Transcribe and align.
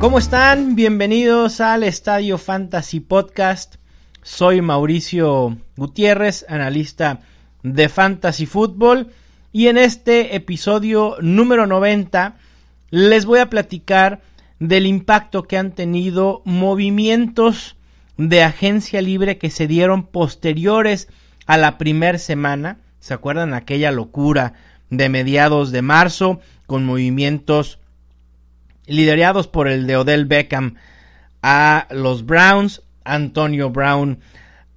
¿Cómo 0.00 0.16
están? 0.16 0.76
Bienvenidos 0.76 1.60
al 1.60 1.82
Estadio 1.84 2.38
Fantasy 2.38 3.00
Podcast. 3.00 3.74
Soy 4.22 4.62
Mauricio 4.62 5.58
Gutiérrez, 5.76 6.46
analista 6.48 7.20
de 7.62 7.90
Fantasy 7.90 8.46
Football. 8.46 9.08
Y 9.52 9.66
en 9.66 9.76
este 9.76 10.36
episodio 10.36 11.16
número 11.20 11.66
90 11.66 12.38
les 12.88 13.26
voy 13.26 13.40
a 13.40 13.50
platicar 13.50 14.22
del 14.58 14.86
impacto 14.86 15.42
que 15.42 15.58
han 15.58 15.72
tenido 15.72 16.40
movimientos 16.46 17.76
de 18.16 18.42
agencia 18.42 19.02
libre 19.02 19.36
que 19.36 19.50
se 19.50 19.66
dieron 19.66 20.04
posteriores 20.04 21.08
a 21.44 21.58
la 21.58 21.76
primera 21.76 22.16
semana. 22.16 22.78
¿Se 23.00 23.12
acuerdan 23.12 23.52
aquella 23.52 23.90
locura 23.90 24.54
de 24.88 25.10
mediados 25.10 25.72
de 25.72 25.82
marzo 25.82 26.40
con 26.66 26.86
movimientos 26.86 27.79
liderados 28.90 29.46
por 29.46 29.68
el 29.68 29.86
de 29.86 29.96
Odell 29.96 30.26
Beckham 30.26 30.74
a 31.42 31.86
los 31.90 32.26
Browns, 32.26 32.82
Antonio 33.04 33.70
Brown 33.70 34.18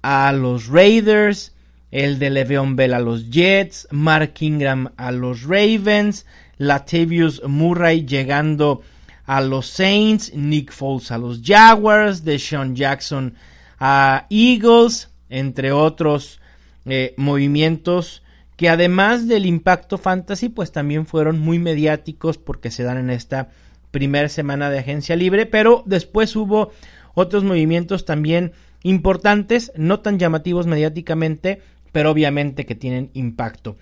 a 0.02 0.32
los 0.32 0.68
Raiders, 0.68 1.52
el 1.90 2.18
de 2.18 2.30
Le'Veon 2.30 2.76
Bell 2.76 2.94
a 2.94 3.00
los 3.00 3.30
Jets, 3.30 3.88
Mark 3.90 4.34
Ingram 4.40 4.92
a 4.96 5.12
los 5.12 5.42
Ravens, 5.42 6.26
Latavius 6.58 7.42
Murray 7.46 8.06
llegando 8.06 8.82
a 9.26 9.40
los 9.40 9.66
Saints, 9.66 10.32
Nick 10.34 10.72
Foles 10.72 11.10
a 11.10 11.18
los 11.18 11.40
Jaguars, 11.42 12.24
Deshaun 12.24 12.76
Jackson 12.76 13.34
a 13.80 14.26
Eagles, 14.30 15.10
entre 15.28 15.72
otros 15.72 16.40
eh, 16.86 17.14
movimientos 17.16 18.22
que 18.56 18.68
además 18.68 19.26
del 19.26 19.46
impacto 19.46 19.98
fantasy, 19.98 20.48
pues 20.48 20.70
también 20.70 21.06
fueron 21.06 21.40
muy 21.40 21.58
mediáticos 21.58 22.38
porque 22.38 22.70
se 22.70 22.84
dan 22.84 22.98
en 22.98 23.10
esta 23.10 23.48
primera 23.94 24.28
semana 24.28 24.70
de 24.70 24.80
agencia 24.80 25.14
libre, 25.14 25.46
pero 25.46 25.84
después 25.86 26.34
hubo 26.34 26.72
otros 27.14 27.44
movimientos 27.44 28.04
también 28.04 28.50
importantes, 28.82 29.70
no 29.76 30.00
tan 30.00 30.18
llamativos 30.18 30.66
mediáticamente, 30.66 31.62
pero 31.92 32.10
obviamente 32.10 32.66
que 32.66 32.74
tienen 32.74 33.10
impacto. 33.14 33.76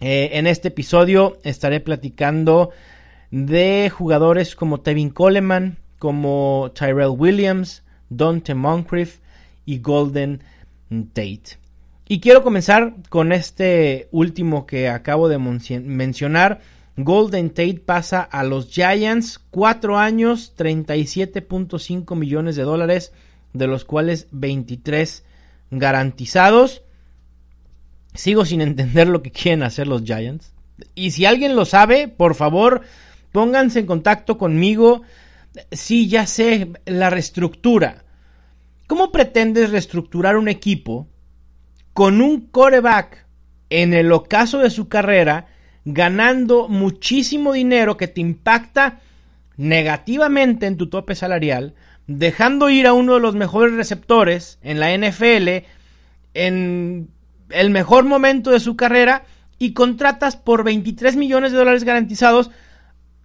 Eh, 0.00 0.32
en 0.34 0.46
este 0.46 0.68
episodio 0.68 1.38
estaré 1.44 1.80
platicando 1.80 2.72
de 3.30 3.90
jugadores 3.90 4.54
como 4.54 4.80
Tevin 4.80 5.08
Coleman, 5.08 5.78
como 5.98 6.70
Tyrell 6.74 7.16
Williams, 7.16 7.84
Dante 8.10 8.54
Moncrief 8.54 9.20
y 9.64 9.78
Golden 9.78 10.42
Tate. 11.14 11.56
Y 12.06 12.20
quiero 12.20 12.42
comenzar 12.42 12.96
con 13.08 13.32
este 13.32 14.08
último 14.10 14.66
que 14.66 14.90
acabo 14.90 15.30
de 15.30 15.38
mencionar, 15.38 16.60
Golden 16.96 17.50
Tate 17.50 17.82
pasa 17.84 18.20
a 18.20 18.44
los 18.44 18.68
Giants, 18.68 19.40
4 19.50 19.98
años, 19.98 20.54
37.5 20.56 22.16
millones 22.16 22.56
de 22.56 22.62
dólares, 22.64 23.12
de 23.54 23.66
los 23.66 23.84
cuales 23.84 24.28
23 24.30 25.24
garantizados. 25.70 26.82
Sigo 28.14 28.44
sin 28.44 28.60
entender 28.60 29.08
lo 29.08 29.22
que 29.22 29.30
quieren 29.30 29.62
hacer 29.62 29.86
los 29.86 30.02
Giants. 30.02 30.52
Y 30.94 31.12
si 31.12 31.24
alguien 31.24 31.56
lo 31.56 31.64
sabe, 31.64 32.08
por 32.08 32.34
favor, 32.34 32.82
pónganse 33.32 33.80
en 33.80 33.86
contacto 33.86 34.36
conmigo. 34.36 35.02
Sí, 35.70 36.08
ya 36.08 36.26
sé, 36.26 36.72
la 36.84 37.08
reestructura. 37.08 38.04
¿Cómo 38.86 39.12
pretendes 39.12 39.70
reestructurar 39.70 40.36
un 40.36 40.48
equipo 40.48 41.08
con 41.94 42.20
un 42.20 42.42
coreback 42.48 43.26
en 43.70 43.94
el 43.94 44.12
ocaso 44.12 44.58
de 44.58 44.68
su 44.68 44.88
carrera 44.88 45.46
ganando 45.84 46.68
muchísimo 46.68 47.52
dinero 47.52 47.96
que 47.96 48.08
te 48.08 48.20
impacta 48.20 49.00
negativamente 49.56 50.66
en 50.66 50.76
tu 50.76 50.88
tope 50.88 51.14
salarial, 51.14 51.74
dejando 52.06 52.70
ir 52.70 52.86
a 52.86 52.92
uno 52.92 53.14
de 53.14 53.20
los 53.20 53.34
mejores 53.34 53.74
receptores 53.74 54.58
en 54.62 54.80
la 54.80 54.96
NFL 54.96 55.66
en 56.34 57.08
el 57.50 57.70
mejor 57.70 58.04
momento 58.04 58.50
de 58.50 58.60
su 58.60 58.76
carrera 58.76 59.24
y 59.58 59.72
contratas 59.72 60.36
por 60.36 60.64
23 60.64 61.16
millones 61.16 61.52
de 61.52 61.58
dólares 61.58 61.84
garantizados 61.84 62.50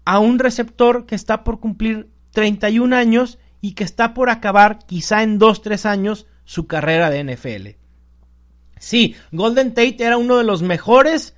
a 0.05 0.19
un 0.19 0.39
receptor 0.39 1.05
que 1.05 1.15
está 1.15 1.43
por 1.43 1.59
cumplir 1.59 2.09
31 2.31 2.95
años 2.95 3.39
y 3.61 3.73
que 3.73 3.83
está 3.83 4.13
por 4.13 4.29
acabar 4.29 4.79
quizá 4.85 5.23
en 5.23 5.39
2-3 5.39 5.85
años 5.85 6.27
su 6.45 6.67
carrera 6.67 7.09
de 7.09 7.23
NFL. 7.23 7.69
Sí, 8.79 9.15
Golden 9.31 9.73
Tate 9.73 9.97
era 10.03 10.17
uno 10.17 10.37
de 10.37 10.43
los 10.43 10.61
mejores 10.61 11.35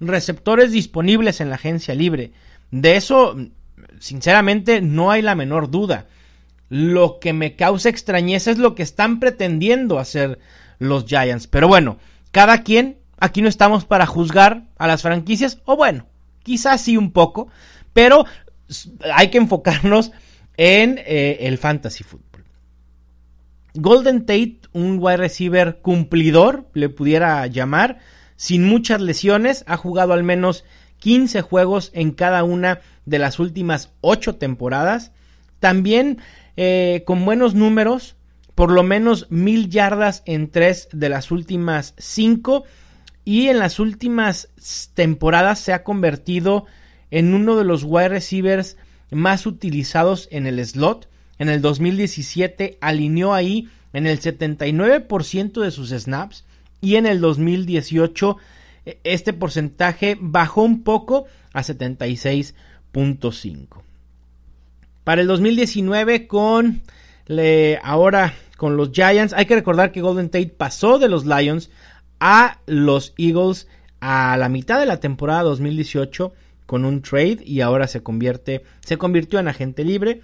receptores 0.00 0.72
disponibles 0.72 1.40
en 1.40 1.48
la 1.50 1.56
agencia 1.56 1.94
libre. 1.94 2.32
De 2.70 2.96
eso, 2.96 3.36
sinceramente, 3.98 4.80
no 4.80 5.10
hay 5.10 5.22
la 5.22 5.34
menor 5.34 5.70
duda. 5.70 6.06
Lo 6.68 7.18
que 7.20 7.32
me 7.32 7.56
causa 7.56 7.88
extrañeza 7.88 8.50
es 8.50 8.58
lo 8.58 8.74
que 8.74 8.82
están 8.82 9.20
pretendiendo 9.20 9.98
hacer 9.98 10.38
los 10.78 11.06
Giants. 11.06 11.46
Pero 11.46 11.68
bueno, 11.68 11.98
cada 12.30 12.62
quien, 12.62 12.98
aquí 13.18 13.42
no 13.42 13.48
estamos 13.48 13.84
para 13.84 14.06
juzgar 14.06 14.64
a 14.76 14.86
las 14.86 15.02
franquicias, 15.02 15.58
o 15.64 15.76
bueno, 15.76 16.06
quizás 16.42 16.80
sí 16.80 16.96
un 16.96 17.12
poco, 17.12 17.48
pero 17.92 18.24
hay 19.14 19.28
que 19.28 19.38
enfocarnos 19.38 20.12
en 20.56 20.98
eh, 20.98 21.38
el 21.40 21.58
fantasy 21.58 22.04
football. 22.04 22.44
Golden 23.74 24.20
Tate, 24.20 24.60
un 24.72 24.98
wide 25.00 25.16
receiver 25.16 25.80
cumplidor, 25.80 26.68
le 26.74 26.88
pudiera 26.88 27.46
llamar, 27.48 27.98
sin 28.36 28.64
muchas 28.64 29.00
lesiones, 29.00 29.64
ha 29.66 29.76
jugado 29.76 30.12
al 30.12 30.22
menos 30.22 30.64
15 30.98 31.42
juegos 31.42 31.90
en 31.94 32.12
cada 32.12 32.44
una 32.44 32.80
de 33.04 33.18
las 33.18 33.38
últimas 33.38 33.92
8 34.00 34.36
temporadas. 34.36 35.12
También 35.60 36.18
eh, 36.56 37.02
con 37.06 37.24
buenos 37.24 37.54
números, 37.54 38.16
por 38.54 38.70
lo 38.70 38.82
menos 38.82 39.26
mil 39.30 39.68
yardas 39.68 40.22
en 40.26 40.48
tres 40.48 40.88
de 40.92 41.08
las 41.08 41.30
últimas 41.30 41.94
5 41.98 42.64
y 43.24 43.48
en 43.48 43.58
las 43.58 43.78
últimas 43.78 44.48
temporadas 44.94 45.58
se 45.58 45.72
ha 45.72 45.82
convertido 45.82 46.66
en 47.10 47.34
uno 47.34 47.56
de 47.56 47.64
los 47.64 47.84
wide 47.84 48.10
receivers 48.10 48.76
más 49.10 49.46
utilizados 49.46 50.28
en 50.30 50.46
el 50.46 50.64
slot. 50.64 51.08
En 51.38 51.48
el 51.48 51.60
2017 51.60 52.78
alineó 52.80 53.34
ahí 53.34 53.68
en 53.92 54.06
el 54.06 54.20
79% 54.20 55.60
de 55.60 55.70
sus 55.70 55.90
snaps 55.90 56.44
y 56.84 56.96
en 56.96 57.06
el 57.06 57.20
2018 57.20 58.36
e, 58.84 58.98
este 59.04 59.32
porcentaje 59.32 60.18
bajó 60.20 60.62
un 60.62 60.84
poco 60.84 61.24
a 61.54 61.62
76.5. 61.62 63.66
Para 65.02 65.22
el 65.22 65.26
2019 65.26 66.26
con 66.26 66.82
ahora 67.82 68.34
con 68.58 68.76
los 68.76 68.90
Giants, 68.92 69.32
hay 69.32 69.46
que 69.46 69.54
recordar 69.54 69.92
que 69.92 70.02
Golden 70.02 70.28
Tate 70.28 70.52
pasó 70.56 70.98
de 70.98 71.08
los 71.08 71.24
Lions 71.24 71.70
a 72.20 72.60
los 72.66 73.14
Eagles 73.16 73.66
a 74.00 74.36
la 74.36 74.50
mitad 74.50 74.78
de 74.78 74.86
la 74.86 75.00
temporada 75.00 75.42
2018 75.44 76.34
con 76.66 76.84
un 76.84 77.00
trade 77.00 77.38
y 77.44 77.62
ahora 77.62 77.88
se 77.88 78.02
convierte 78.02 78.62
se 78.80 78.98
convirtió 78.98 79.38
en 79.38 79.48
agente 79.48 79.84
libre. 79.84 80.20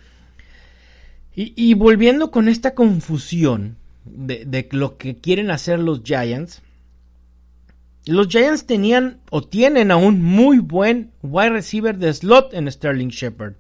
y 1.34 1.74
volviendo 1.74 2.30
con 2.30 2.48
esta 2.48 2.74
confusión, 2.74 3.79
de, 4.12 4.68
lo 4.72 4.96
que 4.96 5.16
quieren 5.16 5.50
hacer 5.50 5.78
los 5.78 6.02
Giants. 6.02 6.62
Los 8.06 8.28
Giants 8.28 8.66
tenían 8.66 9.20
o 9.30 9.42
tienen 9.42 9.90
a 9.90 9.96
un 9.96 10.22
muy 10.22 10.58
buen 10.58 11.12
wide 11.22 11.50
receiver 11.50 11.96
de 11.96 12.12
slot 12.12 12.54
en 12.54 12.70
Sterling 12.70 13.08
Shepard. 13.08 13.54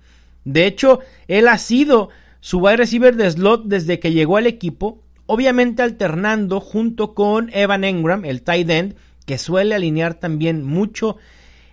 De 0.44 0.66
hecho, 0.66 1.00
él 1.28 1.48
ha 1.48 1.58
sido 1.58 2.08
su 2.40 2.58
wide 2.58 2.78
receiver 2.78 3.14
de 3.16 3.30
slot 3.30 3.64
desde 3.66 4.00
que 4.00 4.12
llegó 4.12 4.38
al 4.38 4.46
equipo, 4.46 5.02
obviamente 5.26 5.82
alternando 5.82 6.60
junto 6.60 7.14
con 7.14 7.50
Evan 7.52 7.84
Engram, 7.84 8.24
el 8.24 8.42
tight 8.42 8.70
end, 8.70 8.94
que 9.26 9.38
suele 9.38 9.74
alinear 9.74 10.14
también 10.14 10.64
mucho 10.64 11.16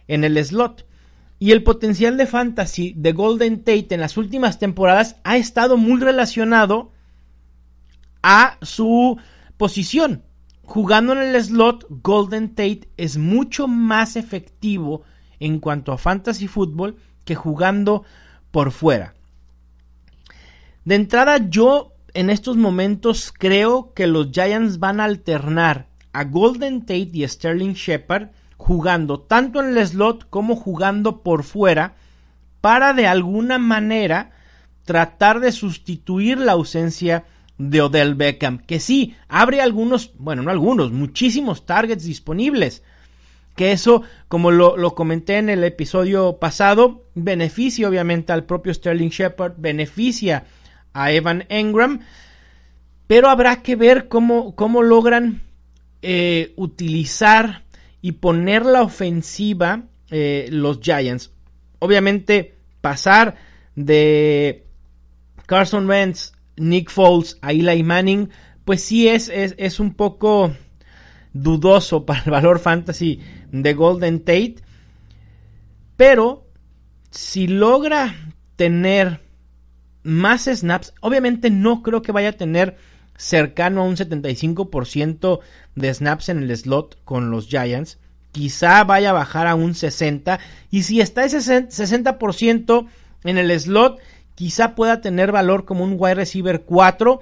en 0.07 0.23
el 0.23 0.43
slot. 0.43 0.85
Y 1.39 1.51
el 1.51 1.63
potencial 1.63 2.17
de 2.17 2.25
fantasy 2.25 2.93
de 2.97 3.13
Golden 3.13 3.59
Tate 3.59 3.87
en 3.91 4.01
las 4.01 4.17
últimas 4.17 4.59
temporadas 4.59 5.17
ha 5.23 5.37
estado 5.37 5.77
muy 5.77 6.01
relacionado 6.01 6.91
a 8.29 8.57
su 8.61 9.17
posición. 9.55 10.23
jugando 10.63 11.13
en 11.13 11.19
el 11.19 11.41
slot, 11.41 11.85
Golden 11.89 12.49
Tate 12.49 12.89
es 12.97 13.17
mucho 13.17 13.69
más 13.69 14.17
efectivo 14.17 15.03
en 15.39 15.59
cuanto 15.59 15.93
a 15.93 15.97
fantasy 15.97 16.49
fútbol 16.49 16.97
que 17.23 17.35
jugando 17.35 18.03
por 18.51 18.71
fuera. 18.71 19.13
De 20.83 20.95
entrada, 20.95 21.37
yo 21.37 21.93
en 22.13 22.29
estos 22.29 22.57
momentos 22.57 23.31
creo 23.31 23.93
que 23.93 24.07
los 24.07 24.31
Giants 24.31 24.77
van 24.77 24.99
a 24.99 25.05
alternar 25.05 25.87
a 26.11 26.25
Golden 26.25 26.81
Tate 26.81 27.11
y 27.13 27.25
Sterling 27.25 27.75
Shepard 27.75 28.31
jugando 28.57 29.21
tanto 29.21 29.61
en 29.61 29.77
el 29.77 29.87
slot 29.87 30.29
como 30.29 30.57
jugando 30.57 31.21
por 31.21 31.43
fuera 31.43 31.95
para 32.59 32.91
de 32.91 33.07
alguna 33.07 33.57
manera 33.57 34.31
tratar 34.83 35.39
de 35.39 35.53
sustituir 35.53 36.39
la 36.39 36.51
ausencia 36.51 37.23
de 37.57 37.81
Odell 37.81 38.15
Beckham, 38.15 38.59
que 38.59 38.79
sí, 38.79 39.15
abre 39.27 39.61
algunos, 39.61 40.11
bueno, 40.17 40.43
no 40.43 40.51
algunos, 40.51 40.91
muchísimos 40.91 41.65
targets 41.65 42.03
disponibles. 42.03 42.83
Que 43.55 43.71
eso, 43.71 44.03
como 44.27 44.51
lo, 44.51 44.93
comenté 44.93 45.37
en 45.37 45.49
el 45.49 45.63
episodio 45.63 46.37
pasado, 46.37 47.05
beneficia 47.15 47.89
obviamente 47.89 48.31
al 48.31 48.43
propio 48.43 48.71
Sterling 48.71 49.09
Shepard, 49.09 49.53
beneficia 49.57 50.45
a 50.93 51.11
Evan 51.11 51.45
Engram, 51.49 52.01
pero 53.07 53.29
habrá 53.29 53.63
que 53.63 53.75
ver 53.75 54.09
cómo, 54.09 54.53
cómo 54.55 54.83
logran 54.83 55.41
eh, 56.03 56.53
utilizar 56.55 57.63
y 58.01 58.13
poner 58.13 58.63
la 58.63 58.83
ofensiva 58.83 59.85
eh, 60.11 60.47
los 60.51 60.79
Giants. 60.79 61.31
Obviamente, 61.79 62.55
pasar 62.81 63.35
de 63.75 64.67
Carson 65.47 65.89
Wentz, 65.89 66.33
Nick 66.57 66.89
Foles 66.89 67.37
a 67.41 67.53
Manning, 67.83 68.29
pues 68.65 68.83
sí 68.83 69.07
es, 69.07 69.29
es, 69.29 69.79
un 69.79 69.93
poco 69.93 70.53
dudoso 71.33 72.05
para 72.05 72.23
el 72.23 72.31
valor 72.31 72.59
fantasy 72.59 73.21
de 73.51 73.73
Golden 73.73 74.19
Tate. 74.19 74.55
Pero 75.95 76.47
si 77.09 77.47
logra 77.47 78.13
tener 78.55 79.21
más 80.03 80.45
snaps, 80.45 80.93
obviamente 81.01 81.49
no 81.49 81.81
creo 81.81 82.01
que 82.01 82.11
vaya 82.11 82.29
a 82.29 82.33
tener 82.33 82.77
cercano 83.17 83.81
a 83.81 83.85
un 83.85 83.95
75% 83.95 85.39
de 85.75 85.93
snaps 85.93 86.29
en 86.29 86.43
el 86.43 86.55
slot 86.55 87.03
con 87.03 87.31
los 87.31 87.47
Giants. 87.47 87.99
Quizá 88.31 88.83
vaya 88.83 89.09
a 89.09 89.13
bajar 89.13 89.47
a 89.47 89.55
un 89.55 89.73
60%. 89.73 90.39
Y 90.69 90.83
si 90.83 91.01
está 91.01 91.25
ese 91.25 91.39
60% 91.39 92.87
en 93.23 93.37
el 93.37 93.59
slot, 93.59 93.99
quizá 94.37 94.75
pueda 94.75 95.01
tener 95.01 95.31
valor 95.31 95.65
como 95.65 95.83
un 95.83 95.95
wide 95.97 96.13
receiver 96.13 96.61
4 96.61 97.21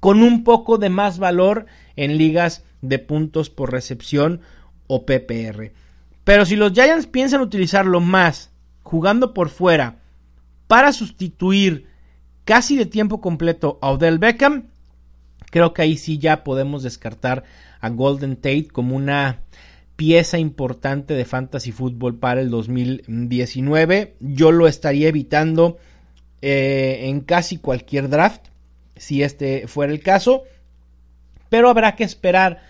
con 0.00 0.24
un 0.24 0.42
poco 0.42 0.78
de 0.78 0.90
más 0.90 1.20
valor 1.20 1.66
en 1.94 2.18
ligas 2.18 2.64
de 2.82 2.98
puntos 2.98 3.50
por 3.50 3.70
recepción 3.70 4.40
o 4.88 5.06
PPR. 5.06 5.70
Pero 6.24 6.44
si 6.44 6.56
los 6.56 6.72
Giants 6.72 7.06
piensan 7.06 7.40
utilizarlo 7.40 8.00
más 8.00 8.50
jugando 8.82 9.32
por 9.32 9.48
fuera 9.48 10.00
para 10.66 10.92
sustituir 10.92 11.86
casi 12.44 12.76
de 12.76 12.86
tiempo 12.86 13.20
completo 13.20 13.78
a 13.80 13.92
Odell 13.92 14.18
Beckham, 14.18 14.70
creo 15.52 15.72
que 15.72 15.82
ahí 15.82 15.96
sí 15.96 16.18
ya 16.18 16.42
podemos 16.42 16.82
descartar 16.82 17.44
a 17.80 17.90
Golden 17.90 18.34
Tate 18.34 18.66
como 18.72 18.96
una 18.96 19.38
pieza 19.94 20.40
importante 20.40 21.14
de 21.14 21.24
fantasy 21.24 21.70
fútbol 21.70 22.18
para 22.18 22.40
el 22.40 22.50
2019. 22.50 24.16
Yo 24.18 24.50
lo 24.50 24.66
estaría 24.66 25.06
evitando 25.06 25.78
eh, 26.42 27.00
en 27.04 27.20
casi 27.20 27.58
cualquier 27.58 28.08
draft, 28.08 28.46
si 28.96 29.22
este 29.22 29.66
fuera 29.66 29.92
el 29.92 30.00
caso. 30.00 30.44
Pero 31.48 31.68
habrá 31.68 31.96
que 31.96 32.04
esperar 32.04 32.62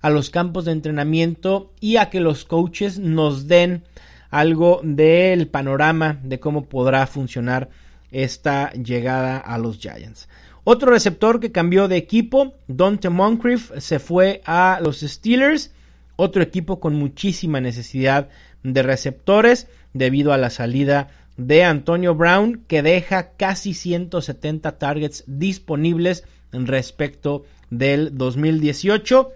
a 0.00 0.10
los 0.10 0.30
campos 0.30 0.64
de 0.64 0.72
entrenamiento 0.72 1.72
y 1.80 1.96
a 1.96 2.10
que 2.10 2.20
los 2.20 2.44
coaches 2.44 2.98
nos 2.98 3.48
den 3.48 3.84
algo 4.30 4.80
del 4.82 5.48
panorama 5.48 6.18
de 6.22 6.38
cómo 6.40 6.66
podrá 6.66 7.06
funcionar 7.06 7.68
esta 8.10 8.72
llegada 8.72 9.38
a 9.38 9.58
los 9.58 9.78
Giants. 9.78 10.28
Otro 10.64 10.90
receptor 10.90 11.40
que 11.40 11.52
cambió 11.52 11.88
de 11.88 11.96
equipo, 11.96 12.54
Dante 12.68 13.08
Moncrief, 13.08 13.72
se 13.78 13.98
fue 13.98 14.42
a 14.44 14.78
los 14.82 15.00
Steelers, 15.00 15.72
otro 16.16 16.42
equipo 16.42 16.80
con 16.80 16.94
muchísima 16.94 17.60
necesidad 17.60 18.28
de 18.62 18.82
receptores 18.82 19.68
debido 19.94 20.32
a 20.32 20.38
la 20.38 20.50
salida 20.50 21.08
de 21.46 21.64
Antonio 21.64 22.14
Brown, 22.14 22.64
que 22.68 22.82
deja 22.82 23.30
casi 23.32 23.72
170 23.72 24.78
targets 24.78 25.24
disponibles 25.26 26.24
respecto 26.52 27.44
del 27.70 28.16
2018. 28.16 29.32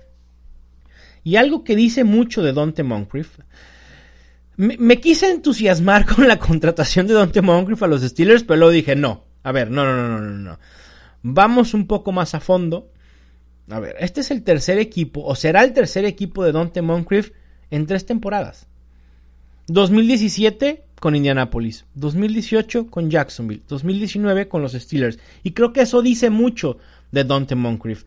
Y 1.22 1.36
algo 1.36 1.64
que 1.64 1.74
dice 1.74 2.04
mucho 2.04 2.42
de 2.42 2.52
Dante 2.52 2.82
Moncrief. 2.82 3.38
Me, 4.56 5.00
quise 5.00 5.30
entusiasmar 5.30 6.04
con 6.14 6.28
la 6.28 6.38
contratación 6.38 7.06
de 7.06 7.14
Dante 7.14 7.40
Moncrief 7.40 7.82
a 7.82 7.86
los 7.86 8.02
Steelers, 8.02 8.44
pero 8.44 8.58
luego 8.58 8.72
dije, 8.72 8.94
no, 8.94 9.24
a 9.42 9.52
ver, 9.52 9.70
no, 9.70 9.84
no, 9.84 9.96
no, 9.96 10.20
no, 10.20 10.30
no. 10.30 10.58
Vamos 11.22 11.72
un 11.72 11.86
poco 11.86 12.12
más 12.12 12.34
a 12.34 12.40
fondo. 12.40 12.92
A 13.70 13.80
ver, 13.80 13.96
este 13.98 14.20
es 14.20 14.30
el 14.30 14.42
tercer 14.42 14.78
equipo, 14.78 15.24
o 15.24 15.34
será 15.34 15.64
el 15.64 15.72
tercer 15.72 16.04
equipo 16.04 16.44
de 16.44 16.52
Dante 16.52 16.82
Moncrief 16.82 17.30
en 17.70 17.86
tres 17.86 18.04
temporadas. 18.04 18.68
2017 19.66 20.84
con 21.00 21.16
Indianapolis, 21.16 21.86
2018 21.94 22.88
con 22.88 23.10
Jacksonville, 23.10 23.62
2019 23.68 24.48
con 24.48 24.62
los 24.62 24.72
Steelers. 24.72 25.18
Y 25.42 25.52
creo 25.52 25.72
que 25.72 25.82
eso 25.82 26.02
dice 26.02 26.30
mucho 26.30 26.78
de 27.12 27.24
Dante 27.24 27.54
Moncrief. 27.54 28.04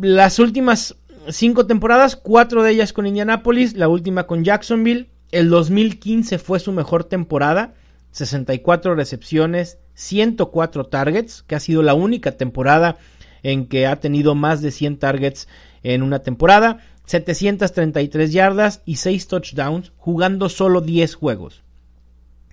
Las 0.00 0.38
últimas 0.38 0.96
cinco 1.28 1.66
temporadas, 1.66 2.16
cuatro 2.16 2.62
de 2.62 2.72
ellas 2.72 2.92
con 2.92 3.06
Indianapolis, 3.06 3.74
la 3.74 3.88
última 3.88 4.26
con 4.26 4.44
Jacksonville. 4.44 5.08
El 5.30 5.48
2015 5.48 6.38
fue 6.38 6.60
su 6.60 6.72
mejor 6.72 7.04
temporada, 7.04 7.74
64 8.12 8.94
recepciones, 8.94 9.78
104 9.94 10.86
targets, 10.86 11.42
que 11.42 11.54
ha 11.54 11.60
sido 11.60 11.82
la 11.82 11.94
única 11.94 12.32
temporada 12.32 12.98
en 13.42 13.66
que 13.66 13.86
ha 13.86 13.98
tenido 13.98 14.34
más 14.34 14.62
de 14.62 14.70
100 14.70 14.98
targets 14.98 15.48
en 15.82 16.02
una 16.02 16.20
temporada, 16.20 16.78
733 17.06 18.32
yardas 18.32 18.82
y 18.84 18.96
6 18.96 19.28
touchdowns, 19.28 19.92
jugando 19.96 20.48
solo 20.48 20.80
10 20.80 21.14
juegos. 21.14 21.62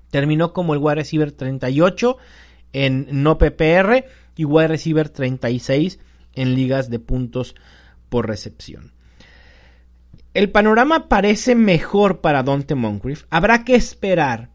Terminó 0.09 0.53
como 0.53 0.73
el 0.73 0.79
wide 0.79 0.95
receiver 0.95 1.31
38 1.31 2.17
en 2.73 3.07
no 3.11 3.37
PPR 3.37 4.05
y 4.35 4.45
wide 4.45 4.67
receiver 4.67 5.09
36 5.09 5.99
en 6.35 6.55
ligas 6.55 6.89
de 6.89 6.99
puntos 6.99 7.55
por 8.09 8.27
recepción. 8.27 8.91
El 10.33 10.51
panorama 10.51 11.09
parece 11.09 11.55
mejor 11.55 12.21
para 12.21 12.43
Dante 12.43 12.75
Moncrief. 12.75 13.25
Habrá 13.29 13.63
que 13.63 13.75
esperar 13.75 14.49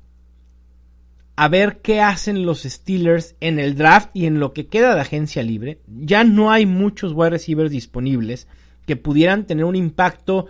a 1.36 1.48
ver 1.48 1.80
qué 1.82 2.00
hacen 2.00 2.46
los 2.46 2.62
Steelers 2.62 3.34
en 3.40 3.58
el 3.58 3.74
draft 3.74 4.10
y 4.14 4.26
en 4.26 4.38
lo 4.38 4.52
que 4.52 4.68
queda 4.68 4.94
de 4.94 5.00
agencia 5.00 5.42
libre. 5.42 5.80
Ya 5.88 6.22
no 6.22 6.52
hay 6.52 6.64
muchos 6.64 7.12
wide 7.12 7.30
receivers 7.30 7.70
disponibles 7.70 8.46
que 8.86 8.96
pudieran 8.96 9.46
tener 9.46 9.64
un 9.64 9.76
impacto 9.76 10.46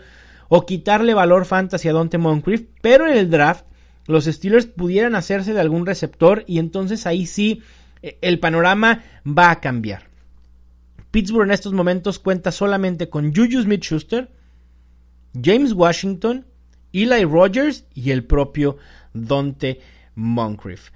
o 0.48 0.66
quitarle 0.66 1.14
valor 1.14 1.44
fantasy 1.44 1.88
a 1.88 1.92
Dante 1.92 2.18
Moncrief, 2.18 2.64
pero 2.80 3.06
en 3.06 3.16
el 3.16 3.30
draft 3.30 3.64
los 4.06 4.26
Steelers 4.26 4.66
pudieran 4.66 5.14
hacerse 5.14 5.54
de 5.54 5.60
algún 5.60 5.86
receptor 5.86 6.44
y 6.46 6.58
entonces 6.58 7.06
ahí 7.06 7.26
sí 7.26 7.62
eh, 8.02 8.18
el 8.20 8.38
panorama 8.38 9.02
va 9.26 9.50
a 9.50 9.60
cambiar. 9.60 10.08
Pittsburgh 11.10 11.46
en 11.46 11.52
estos 11.52 11.72
momentos 11.72 12.18
cuenta 12.18 12.50
solamente 12.50 13.08
con 13.08 13.34
Juju 13.34 13.62
Smith-Schuster, 13.62 14.30
James 15.40 15.72
Washington, 15.72 16.46
Eli 16.92 17.24
Rogers 17.24 17.84
y 17.94 18.10
el 18.10 18.24
propio 18.24 18.76
Dante 19.12 19.80
Moncrief. 20.14 20.90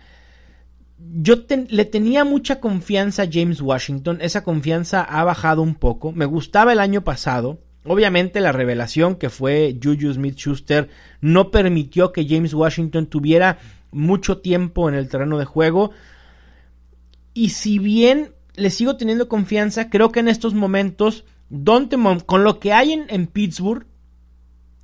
Yo 0.99 1.37
le 1.69 1.85
tenía 1.85 2.25
mucha 2.25 2.61
confianza 2.61 3.23
a 3.23 3.29
James 3.31 3.61
Washington, 3.61 4.19
esa 4.21 4.43
confianza 4.43 5.03
ha 5.03 5.23
bajado 5.23 5.63
un 5.63 5.77
poco, 5.77 6.11
me 6.13 6.27
gustaba 6.27 6.73
el 6.73 6.81
año 6.81 7.05
pasado, 7.05 7.61
obviamente 7.85 8.41
la 8.41 8.51
revelación 8.51 9.15
que 9.15 9.31
fue 9.31 9.79
Juju 9.81 10.15
Smith-Schuster 10.15 10.89
no 11.21 11.53
permitió 11.53 12.13
que 12.13 12.27
James 12.29 12.53
Washington 12.53 13.07
tuviera 13.07 13.59
mucho 13.93 14.39
tiempo 14.39 14.89
en 14.89 14.97
el 14.97 15.09
terreno 15.09 15.39
de 15.39 15.45
juego 15.45 15.93
y 17.33 17.51
si 17.51 17.79
bien 17.79 18.33
le 18.57 18.71
sigo 18.71 18.97
teniendo 18.97 19.29
confianza, 19.29 19.91
creo 19.91 20.11
que 20.11 20.21
en 20.21 20.29
estos 20.29 20.55
momentos 20.55 21.25
Dante 21.49 21.97
con 22.27 22.43
lo 22.43 22.59
que 22.59 22.73
hay 22.73 22.93
en, 22.93 23.07
en 23.09 23.29
Pittsburgh, 23.29 23.87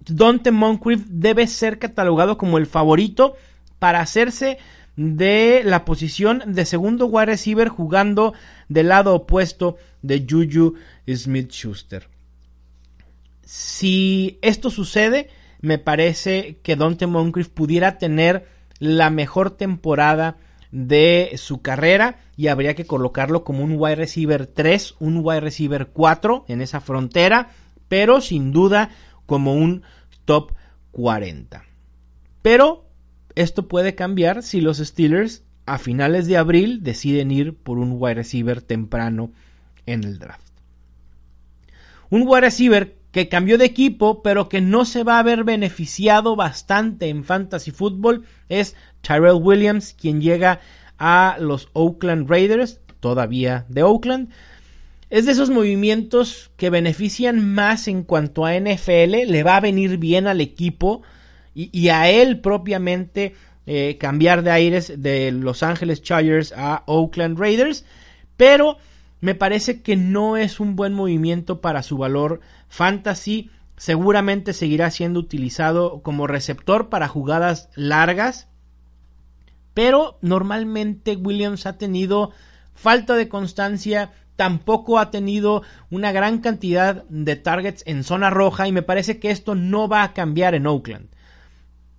Dante 0.06 0.52
Moncrief 0.52 1.04
debe 1.09 1.47
ser 1.47 1.78
catalogado 1.78 2.38
como 2.38 2.59
el 2.59 2.66
favorito 2.66 3.35
para 3.78 4.00
hacerse 4.00 4.59
de 4.97 5.63
la 5.65 5.85
posición 5.85 6.43
de 6.47 6.65
segundo 6.65 7.07
wide 7.07 7.27
receiver 7.27 7.69
jugando 7.69 8.35
del 8.69 8.89
lado 8.89 9.15
opuesto 9.15 9.77
de 10.03 10.27
Juju 10.29 10.75
Smith 11.09 11.51
Schuster. 11.51 12.09
Si 13.45 14.39
esto 14.43 14.71
sucede, 14.71 15.29
me 15.61 15.79
parece 15.79 16.59
que 16.63 16.77
Dante 16.77 17.07
Moncrief 17.07 17.49
pudiera 17.49 17.99
tener 17.99 18.47
la 18.79 19.11
mejor 19.11 19.51
temporada 19.51 20.37
de 20.71 21.33
su 21.37 21.63
carrera 21.63 22.19
y 22.37 22.49
habría 22.49 22.75
que 22.75 22.85
colocarlo 22.85 23.45
como 23.45 23.63
un 23.63 23.77
wide 23.77 23.95
receiver 23.95 24.47
3, 24.47 24.97
un 24.99 25.21
wide 25.23 25.41
receiver 25.41 25.89
4 25.89 26.47
en 26.49 26.61
esa 26.61 26.81
frontera, 26.81 27.51
pero 27.89 28.21
sin 28.21 28.53
duda 28.53 28.91
como 29.27 29.55
un 29.55 29.83
top 30.25 30.53
40. 30.91 31.65
Pero 32.43 32.85
esto 33.35 33.69
puede 33.69 33.95
cambiar 33.95 34.43
si 34.43 34.61
los 34.61 34.79
Steelers 34.79 35.43
a 35.67 35.79
finales 35.79 36.26
de 36.26 36.37
abril 36.37 36.83
deciden 36.83 37.31
ir 37.31 37.55
por 37.55 37.79
un 37.79 37.97
wide 37.99 38.14
receiver 38.14 38.61
temprano 38.62 39.31
en 39.87 40.05
el 40.05 40.19
draft. 40.19 40.47
Un 42.11 42.25
wide 42.26 42.43
receiver 42.43 42.97
que 43.11 43.29
cambió 43.29 43.59
de 43.59 43.64
equipo, 43.64 44.23
pero 44.23 44.49
que 44.49 44.61
no 44.61 44.85
se 44.85 45.05
va 45.05 45.19
a 45.19 45.23
ver 45.23 45.45
beneficiado 45.45 46.37
bastante 46.37 47.09
en 47.09 47.25
fantasy 47.25 47.71
football, 47.71 48.25
es 48.49 48.76
Tyrell 49.03 49.41
Williams, 49.41 49.95
quien 49.95 50.21
llega 50.21 50.61
a 50.99 51.37
los 51.41 51.69
Oakland 51.73 52.29
Raiders, 52.29 52.81
todavía 53.00 53.67
de 53.69 53.83
Oakland. 53.83 54.31
Es 55.11 55.26
de 55.26 55.33
esos 55.33 55.50
movimientos 55.50 56.50
que 56.57 56.71
benefician 56.71 57.55
más 57.55 57.87
en 57.88 58.03
cuanto 58.03 58.45
a 58.45 58.59
NFL, 58.59 59.26
le 59.26 59.43
va 59.45 59.57
a 59.57 59.61
venir 59.61 59.99
bien 59.99 60.26
al 60.26 60.41
equipo 60.41 61.03
y, 61.54 61.88
a 61.88 62.11
él 62.11 62.40
propiamente 62.40 63.34
eh, 63.66 63.96
cambiar 63.99 64.42
de 64.42 64.50
aires 64.50 64.92
de 64.96 65.30
Los 65.32 65.62
Angeles 65.62 66.02
Chargers 66.02 66.52
a 66.56 66.82
Oakland 66.87 67.38
Raiders, 67.38 67.84
pero 68.37 68.78
me 69.25 69.34
parece 69.34 69.80
que 69.80 69.96
no 69.96 70.37
es 70.37 70.61
un 70.61 70.76
buen 70.76 70.92
movimiento 70.92 71.62
para 71.62 71.82
su 71.82 71.96
valor 71.96 72.40
fantasy. 72.68 73.50
Seguramente 73.78 74.52
seguirá 74.52 74.90
siendo 74.90 75.18
utilizado 75.18 76.02
como 76.02 76.26
receptor 76.26 76.90
para 76.90 77.08
jugadas 77.08 77.70
largas. 77.75 78.49
Pero 79.73 80.18
normalmente 80.20 81.16
Williams 81.16 81.64
ha 81.64 81.78
tenido 81.78 82.32
falta 82.75 83.16
de 83.16 83.30
constancia, 83.30 84.12
tampoco 84.37 84.99
ha 84.99 85.11
tenido 85.11 85.62
una 85.90 86.12
gran 86.12 86.40
cantidad 86.40 87.04
de 87.08 87.37
targets 87.37 87.82
en 87.87 88.04
zona 88.04 88.28
roja 88.28 88.68
y 88.68 88.73
me 88.73 88.82
parece 88.82 89.20
que 89.20 89.30
esto 89.30 89.54
no 89.54 89.88
va 89.88 90.02
a 90.02 90.12
cambiar 90.12 90.54
en 90.54 90.66
Oakland. 90.66 91.08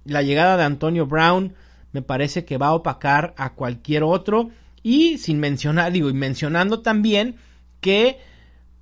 La 0.05 0.21
llegada 0.21 0.57
de 0.57 0.63
Antonio 0.63 1.05
Brown 1.05 1.53
me 1.91 2.01
parece 2.01 2.45
que 2.45 2.57
va 2.57 2.67
a 2.67 2.73
opacar 2.73 3.33
a 3.37 3.53
cualquier 3.53 4.03
otro 4.03 4.49
y 4.83 5.17
sin 5.17 5.39
mencionar, 5.39 5.91
digo, 5.91 6.09
y 6.09 6.13
mencionando 6.13 6.81
también 6.81 7.35
que 7.81 8.19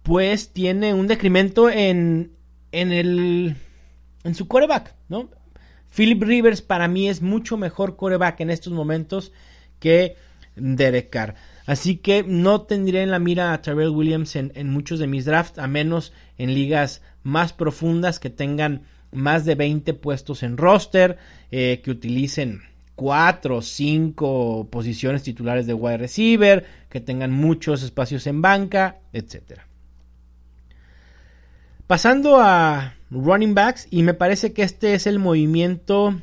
pues 0.04 0.52
tiene 0.52 0.94
un 0.94 1.08
decremento 1.08 1.70
en, 1.70 2.34
en 2.72 2.92
el 2.92 3.56
en 4.24 4.36
su 4.36 4.48
coreback, 4.48 4.96
¿no? 5.10 5.30
Philip 5.96 6.24
Rivers 6.24 6.62
para 6.62 6.88
mí 6.88 7.08
es 7.08 7.22
mucho 7.22 7.58
mejor 7.58 7.96
coreback 7.96 8.40
en 8.40 8.50
estos 8.50 8.74
momentos 8.74 9.32
que 9.80 10.16
Derek 10.56 11.10
Carr. 11.10 11.36
Así 11.66 11.98
que 11.98 12.24
no 12.24 12.62
tendré 12.62 13.04
en 13.04 13.12
la 13.12 13.20
mira 13.20 13.54
a 13.54 13.62
Terrell 13.62 13.90
Williams 13.90 14.36
en, 14.36 14.70
muchos 14.70 15.00
de 15.00 15.08
mis 15.08 15.26
drafts, 15.26 15.60
a 15.60 15.68
menos 15.68 16.12
en 16.38 16.54
ligas 16.54 17.02
más 17.22 17.54
profundas 17.54 18.20
que 18.20 18.30
tengan 18.30 18.84
más 19.14 19.46
de 19.46 19.56
20 19.56 19.94
puestos 19.96 20.44
en 20.44 20.58
roster, 20.58 21.18
eh, 21.52 21.82
que 21.84 21.92
utilicen 21.92 22.62
cuatro 22.96 23.58
o 23.58 23.62
cinco 23.62 24.68
posiciones 24.70 25.24
titulares 25.24 25.66
de 25.68 25.74
wide 25.74 25.98
receiver, 25.98 26.66
que 26.90 27.00
tengan 27.00 27.32
muchos 27.32 27.84
espacios 27.84 28.28
en 28.28 28.42
banca, 28.42 29.00
etc. 29.14 29.62
Pasando 31.88 32.40
a 32.40 32.96
running 33.10 33.56
backs, 33.56 33.88
y 33.90 34.04
me 34.04 34.14
parece 34.14 34.54
que 34.54 34.64
este 34.64 34.94
es 34.94 35.08
el 35.08 35.20
movimiento 35.20 36.22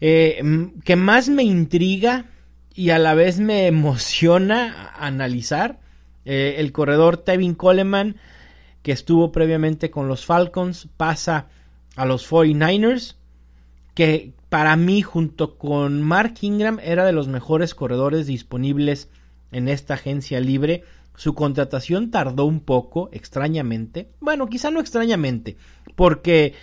eh, 0.00 0.42
que 0.84 0.96
más 0.96 1.28
me 1.28 1.44
intriga 1.44 2.26
y 2.74 2.90
a 2.90 2.98
la 2.98 3.14
vez 3.14 3.38
me 3.38 3.66
emociona 3.66 4.92
analizar. 4.98 5.78
Eh, 6.24 6.56
el 6.58 6.72
corredor 6.72 7.18
Tevin 7.18 7.54
Coleman, 7.54 8.16
que 8.82 8.92
estuvo 8.92 9.30
previamente 9.32 9.90
con 9.90 10.08
los 10.08 10.26
Falcons, 10.26 10.88
pasa 10.96 11.46
a 11.96 12.06
los 12.06 12.30
49ers, 12.30 13.16
que 13.94 14.32
para 14.48 14.76
mí, 14.76 15.02
junto 15.02 15.58
con 15.58 16.02
Mark 16.02 16.34
Ingram, 16.40 16.78
era 16.82 17.04
de 17.04 17.12
los 17.12 17.28
mejores 17.28 17.74
corredores 17.74 18.26
disponibles 18.26 19.08
en 19.52 19.68
esta 19.68 19.94
agencia 19.94 20.40
libre. 20.40 20.84
Su 21.16 21.34
contratación 21.34 22.10
tardó 22.10 22.44
un 22.44 22.60
poco, 22.60 23.08
extrañamente. 23.12 24.10
Bueno, 24.20 24.48
quizá 24.48 24.70
no 24.70 24.80
extrañamente, 24.80 25.56
porque 25.94 26.54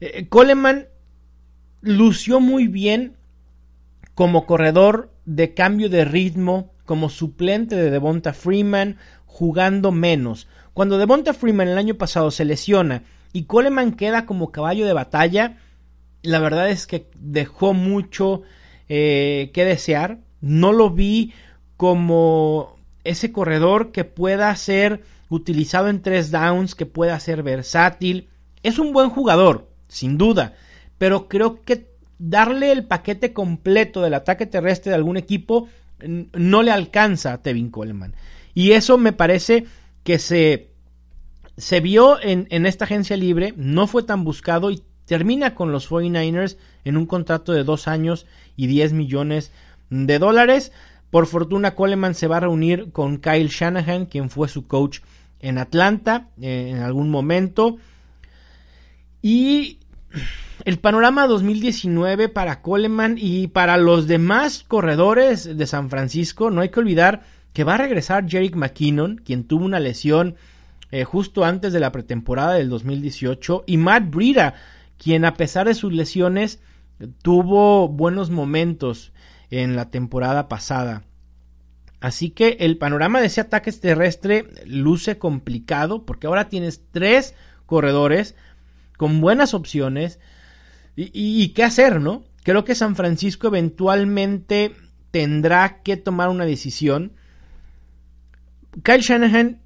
eh, 0.00 0.26
Coleman 0.28 0.88
lució 1.82 2.40
muy 2.40 2.68
bien 2.68 3.16
como 4.14 4.44
corredor 4.44 5.10
de 5.24 5.54
cambio 5.54 5.88
de 5.88 6.04
ritmo, 6.04 6.72
como 6.84 7.08
suplente 7.08 7.76
de 7.76 7.90
Devonta 7.90 8.32
Freeman, 8.34 8.96
jugando 9.24 9.92
menos. 9.92 10.48
Cuando 10.74 10.98
Devonta 10.98 11.32
Freeman 11.32 11.68
el 11.68 11.78
año 11.78 11.94
pasado 11.94 12.30
se 12.30 12.44
lesiona 12.44 13.02
y 13.32 13.44
Coleman 13.44 13.92
queda 13.92 14.26
como 14.26 14.50
caballo 14.50 14.86
de 14.86 14.92
batalla, 14.92 15.58
la 16.22 16.38
verdad 16.40 16.68
es 16.70 16.86
que 16.86 17.08
dejó 17.18 17.74
mucho 17.74 18.42
eh, 18.88 19.50
que 19.54 19.64
desear. 19.64 20.18
No 20.40 20.72
lo 20.72 20.90
vi 20.90 21.32
como 21.76 22.76
ese 23.04 23.32
corredor 23.32 23.92
que 23.92 24.04
pueda 24.04 24.54
ser 24.56 25.02
utilizado 25.28 25.88
en 25.88 26.02
tres 26.02 26.30
downs, 26.30 26.74
que 26.74 26.86
pueda 26.86 27.18
ser 27.20 27.42
versátil. 27.42 28.28
Es 28.62 28.78
un 28.78 28.92
buen 28.92 29.10
jugador, 29.10 29.68
sin 29.88 30.18
duda, 30.18 30.54
pero 30.98 31.28
creo 31.28 31.62
que 31.62 31.88
darle 32.18 32.72
el 32.72 32.84
paquete 32.84 33.32
completo 33.32 34.02
del 34.02 34.14
ataque 34.14 34.46
terrestre 34.46 34.90
de 34.90 34.96
algún 34.96 35.16
equipo 35.16 35.68
no 36.06 36.62
le 36.62 36.70
alcanza 36.70 37.32
a 37.32 37.42
Tevin 37.42 37.70
Coleman. 37.70 38.14
Y 38.54 38.72
eso 38.72 38.98
me 38.98 39.12
parece 39.12 39.66
que 40.02 40.18
se, 40.18 40.69
se 41.60 41.80
vio 41.80 42.20
en, 42.20 42.46
en 42.50 42.66
esta 42.66 42.84
agencia 42.84 43.16
libre, 43.16 43.54
no 43.56 43.86
fue 43.86 44.02
tan 44.02 44.24
buscado 44.24 44.70
y 44.70 44.82
termina 45.06 45.54
con 45.54 45.72
los 45.72 45.90
49ers 45.90 46.56
en 46.84 46.96
un 46.96 47.06
contrato 47.06 47.52
de 47.52 47.64
dos 47.64 47.88
años 47.88 48.26
y 48.56 48.66
10 48.66 48.92
millones 48.92 49.52
de 49.90 50.18
dólares. 50.18 50.72
Por 51.10 51.26
fortuna, 51.26 51.74
Coleman 51.74 52.14
se 52.14 52.28
va 52.28 52.36
a 52.36 52.40
reunir 52.40 52.92
con 52.92 53.18
Kyle 53.18 53.48
Shanahan, 53.48 54.06
quien 54.06 54.30
fue 54.30 54.48
su 54.48 54.66
coach 54.66 55.00
en 55.40 55.58
Atlanta 55.58 56.28
eh, 56.40 56.68
en 56.70 56.78
algún 56.78 57.10
momento. 57.10 57.78
Y 59.20 59.78
el 60.64 60.78
panorama 60.78 61.26
2019 61.26 62.28
para 62.28 62.62
Coleman 62.62 63.16
y 63.18 63.48
para 63.48 63.76
los 63.76 64.06
demás 64.06 64.64
corredores 64.66 65.56
de 65.56 65.66
San 65.66 65.90
Francisco, 65.90 66.50
no 66.50 66.60
hay 66.60 66.68
que 66.68 66.80
olvidar 66.80 67.22
que 67.52 67.64
va 67.64 67.74
a 67.74 67.78
regresar 67.78 68.28
Jerick 68.28 68.54
McKinnon, 68.54 69.16
quien 69.24 69.44
tuvo 69.44 69.64
una 69.64 69.80
lesión 69.80 70.36
eh, 70.90 71.04
justo 71.04 71.44
antes 71.44 71.72
de 71.72 71.80
la 71.80 71.92
pretemporada 71.92 72.54
del 72.54 72.68
2018, 72.68 73.64
y 73.66 73.76
Matt 73.76 74.10
Breida, 74.10 74.54
quien 74.98 75.24
a 75.24 75.34
pesar 75.34 75.66
de 75.66 75.74
sus 75.74 75.92
lesiones 75.92 76.60
tuvo 77.22 77.88
buenos 77.88 78.30
momentos 78.30 79.12
en 79.50 79.76
la 79.76 79.90
temporada 79.90 80.48
pasada. 80.48 81.04
Así 82.00 82.30
que 82.30 82.56
el 82.60 82.78
panorama 82.78 83.20
de 83.20 83.26
ese 83.26 83.42
ataque 83.42 83.72
terrestre 83.72 84.46
luce 84.64 85.18
complicado 85.18 86.06
porque 86.06 86.26
ahora 86.26 86.48
tienes 86.48 86.82
tres 86.90 87.34
corredores 87.66 88.34
con 88.96 89.20
buenas 89.20 89.54
opciones 89.54 90.18
y, 90.96 91.48
qué 91.50 91.62
hacer, 91.62 92.00
¿no? 92.00 92.24
Creo 92.42 92.64
que 92.64 92.74
San 92.74 92.96
Francisco 92.96 93.46
eventualmente 93.46 94.74
tendrá 95.10 95.80
que 95.82 95.96
tomar 95.96 96.28
una 96.28 96.44
decisión. 96.44 97.12
Kyle 98.82 99.00
Shanahan 99.00 99.59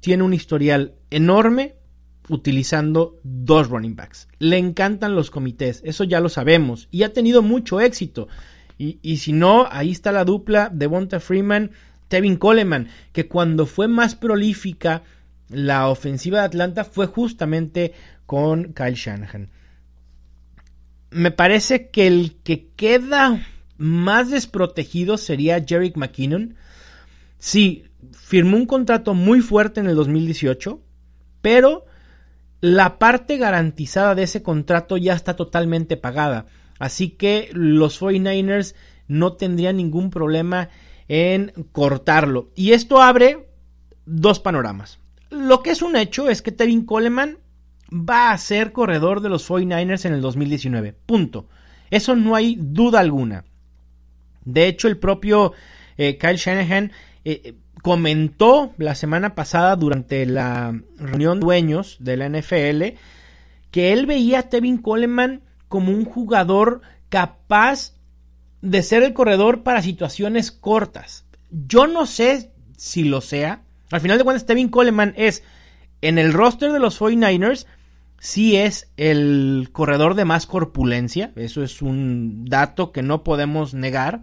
tiene 0.00 0.22
un 0.22 0.34
historial 0.34 0.94
enorme 1.10 1.74
utilizando 2.28 3.18
dos 3.22 3.68
running 3.68 3.96
backs. 3.96 4.28
Le 4.38 4.56
encantan 4.56 5.14
los 5.14 5.30
comités, 5.30 5.82
eso 5.84 6.04
ya 6.04 6.20
lo 6.20 6.28
sabemos, 6.28 6.88
y 6.90 7.02
ha 7.02 7.12
tenido 7.12 7.42
mucho 7.42 7.80
éxito. 7.80 8.28
Y, 8.78 9.18
si 9.18 9.34
no, 9.34 9.68
ahí 9.70 9.90
está 9.90 10.10
la 10.10 10.24
dupla 10.24 10.70
de 10.72 10.86
Bonta 10.86 11.20
Freeman, 11.20 11.72
Tevin 12.08 12.36
Coleman, 12.36 12.88
que 13.12 13.28
cuando 13.28 13.66
fue 13.66 13.88
más 13.88 14.14
prolífica 14.14 15.02
la 15.50 15.88
ofensiva 15.88 16.38
de 16.38 16.46
Atlanta 16.46 16.84
fue 16.84 17.06
justamente 17.06 17.92
con 18.24 18.72
Kyle 18.72 18.94
Shanahan. 18.94 19.50
Me 21.10 21.30
parece 21.30 21.90
que 21.90 22.06
el 22.06 22.36
que 22.42 22.68
queda 22.74 23.46
más 23.76 24.30
desprotegido 24.30 25.18
sería 25.18 25.62
Jerick 25.62 25.96
McKinnon. 25.96 26.54
Sí, 27.38 27.84
firmó 28.12 28.56
un 28.56 28.66
contrato 28.66 29.14
muy 29.14 29.40
fuerte 29.40 29.80
en 29.80 29.86
el 29.86 29.96
2018, 29.96 30.80
pero 31.42 31.86
la 32.60 32.98
parte 32.98 33.38
garantizada 33.38 34.14
de 34.14 34.24
ese 34.24 34.42
contrato 34.42 34.96
ya 34.96 35.14
está 35.14 35.36
totalmente 35.36 35.96
pagada. 35.96 36.46
Así 36.78 37.10
que 37.10 37.50
los 37.52 38.00
49ers 38.00 38.74
no 39.08 39.34
tendrían 39.34 39.76
ningún 39.76 40.10
problema 40.10 40.68
en 41.08 41.52
cortarlo. 41.72 42.50
Y 42.54 42.72
esto 42.72 43.02
abre 43.02 43.48
dos 44.06 44.40
panoramas. 44.40 44.98
Lo 45.30 45.62
que 45.62 45.70
es 45.70 45.82
un 45.82 45.96
hecho 45.96 46.28
es 46.28 46.42
que 46.42 46.52
Tevin 46.52 46.84
Coleman 46.84 47.38
va 47.92 48.30
a 48.30 48.38
ser 48.38 48.72
corredor 48.72 49.20
de 49.20 49.28
los 49.28 49.48
49ers 49.48 50.04
en 50.04 50.14
el 50.14 50.20
2019. 50.20 50.94
Punto. 51.06 51.48
Eso 51.90 52.14
no 52.14 52.34
hay 52.34 52.56
duda 52.58 53.00
alguna. 53.00 53.44
De 54.44 54.68
hecho, 54.68 54.88
el 54.88 54.98
propio 54.98 55.52
eh, 55.96 56.16
Kyle 56.18 56.36
Shanahan 56.36 56.92
eh, 57.24 57.54
comentó 57.82 58.72
la 58.78 58.94
semana 58.94 59.34
pasada 59.34 59.76
durante 59.76 60.26
la 60.26 60.78
reunión 60.98 61.40
de 61.40 61.44
dueños 61.44 61.96
de 62.00 62.16
la 62.16 62.28
NFL 62.28 62.98
que 63.70 63.92
él 63.92 64.06
veía 64.06 64.40
a 64.40 64.48
Tevin 64.48 64.78
Coleman 64.78 65.42
como 65.68 65.92
un 65.92 66.04
jugador 66.04 66.80
capaz 67.08 67.94
de 68.62 68.82
ser 68.82 69.02
el 69.02 69.14
corredor 69.14 69.62
para 69.62 69.82
situaciones 69.82 70.50
cortas. 70.50 71.24
Yo 71.50 71.86
no 71.86 72.06
sé 72.06 72.50
si 72.76 73.04
lo 73.04 73.20
sea. 73.20 73.62
Al 73.90 74.00
final 74.00 74.18
de 74.18 74.24
cuentas, 74.24 74.46
Tevin 74.46 74.68
Coleman 74.68 75.14
es 75.16 75.42
en 76.02 76.18
el 76.18 76.32
roster 76.32 76.72
de 76.72 76.78
los 76.78 77.00
49ers, 77.00 77.66
sí 78.18 78.56
es 78.56 78.90
el 78.96 79.70
corredor 79.72 80.14
de 80.14 80.24
más 80.24 80.46
corpulencia. 80.46 81.32
Eso 81.36 81.62
es 81.62 81.82
un 81.82 82.44
dato 82.46 82.92
que 82.92 83.02
no 83.02 83.24
podemos 83.24 83.74
negar. 83.74 84.22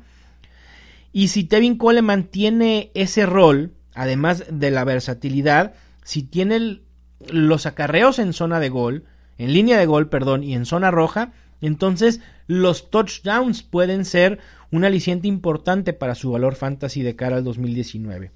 Y 1.11 1.29
si 1.29 1.43
Tevin 1.43 1.77
Coleman 1.77 2.25
tiene 2.25 2.91
ese 2.93 3.25
rol, 3.25 3.73
además 3.93 4.45
de 4.49 4.71
la 4.71 4.83
versatilidad, 4.83 5.73
si 6.03 6.23
tiene 6.23 6.81
los 7.29 7.65
acarreos 7.65 8.19
en 8.19 8.33
zona 8.33 8.59
de 8.59 8.69
gol, 8.69 9.05
en 9.37 9.53
línea 9.53 9.77
de 9.77 9.85
gol, 9.85 10.09
perdón, 10.09 10.43
y 10.43 10.53
en 10.53 10.65
zona 10.65 10.91
roja, 10.91 11.33
entonces 11.61 12.21
los 12.45 12.89
touchdowns 12.89 13.63
pueden 13.63 14.05
ser 14.05 14.39
un 14.71 14.85
aliciente 14.85 15.27
importante 15.27 15.93
para 15.93 16.15
su 16.15 16.31
valor 16.31 16.55
fantasy 16.55 17.01
de 17.01 17.15
cara 17.15 17.37
al 17.37 17.43
2019. 17.43 18.31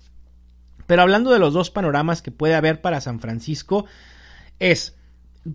Pero 0.88 1.02
hablando 1.02 1.32
de 1.32 1.40
los 1.40 1.54
dos 1.54 1.70
panoramas 1.70 2.22
que 2.22 2.32
puede 2.32 2.56
haber 2.56 2.82
para 2.82 3.02
San 3.02 3.20
Francisco, 3.20 3.86
es 4.60 4.98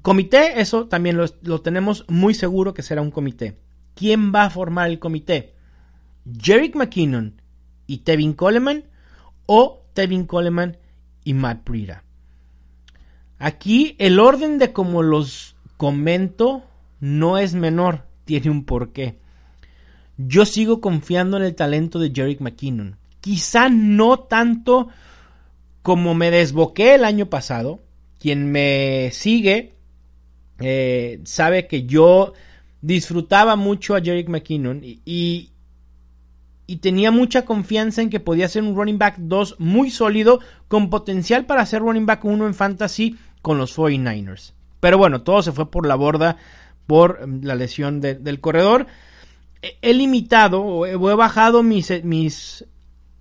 comité, 0.03 0.61
eso 0.61 0.87
también 0.87 1.17
lo, 1.17 1.27
lo 1.43 1.61
tenemos 1.61 2.05
muy 2.09 2.35
seguro 2.35 2.75
que 2.75 2.83
será 2.83 3.03
un 3.03 3.11
comité. 3.11 3.59
¿Quién 3.95 4.33
va 4.35 4.45
a 4.45 4.51
formar 4.51 4.91
el 4.91 4.99
comité? 4.99 5.56
¿Jerick 6.40 6.75
McKinnon 6.75 7.40
y 7.87 7.99
Tevin 7.99 8.33
Coleman 8.33 8.85
o 9.47 9.85
Tevin 9.95 10.26
Coleman 10.26 10.76
y 11.25 11.35
Matt 11.35 11.64
Breida? 11.64 12.04
Aquí 13.38 13.97
el 13.99 14.18
orden 14.18 14.59
de 14.59 14.73
como 14.73 15.02
los 15.02 15.56
comento 15.76 16.64
no 17.00 17.38
es 17.38 17.54
menor, 17.54 18.06
tiene 18.25 18.50
un 18.50 18.64
porqué. 18.64 19.18
Yo 20.16 20.47
sigo 20.47 20.80
confiando 20.80 21.37
en 21.37 21.42
el 21.42 21.54
talento 21.54 21.99
de 21.99 22.11
Jerick 22.14 22.40
McKinnon. 22.40 22.97
Quizá 23.21 23.68
no 23.68 24.18
tanto 24.18 24.88
como 25.83 26.14
me 26.14 26.30
desboqué 26.30 26.95
el 26.95 27.04
año 27.04 27.26
pasado. 27.26 27.80
Quien 28.18 28.50
me 28.50 29.11
sigue 29.12 29.75
eh, 30.59 31.21
sabe 31.25 31.66
que 31.66 31.85
yo 31.85 32.33
disfrutaba 32.80 33.56
mucho 33.56 33.95
a 33.95 34.00
Jerick 34.00 34.28
McKinnon 34.28 34.83
y, 34.83 35.00
y 35.04 35.50
tenía 36.77 37.13
mucha 37.13 37.45
confianza 37.45 38.03
en 38.03 38.11
que 38.11 38.19
podía 38.19 38.49
ser 38.49 38.65
un 38.65 38.75
running 38.75 38.99
back 38.99 39.17
2 39.19 39.57
muy 39.59 39.91
sólido 39.91 40.41
con 40.67 40.91
potencial 40.91 41.47
para 41.47 41.65
ser 41.65 41.81
running 41.83 42.07
back 42.07 42.25
1 42.25 42.47
en 42.47 42.55
fantasy 42.55 43.17
con 43.41 43.59
los 43.59 43.79
49ers. 43.79 44.53
Pero 44.81 44.99
bueno, 44.99 45.23
todo 45.23 45.43
se 45.43 45.53
fue 45.53 45.71
por 45.71 45.87
la 45.87 45.95
borda 45.95 46.37
por 46.87 47.21
em, 47.23 47.41
la 47.43 47.55
lesión 47.55 48.01
del 48.01 48.41
corredor. 48.41 48.87
He, 49.83 49.95
limitado 49.95 50.63
o 50.63 50.87
he, 50.87 51.15
bajado 51.15 51.63
mis, 51.63 51.91
eh, 51.91 52.03
mis, 52.05 52.65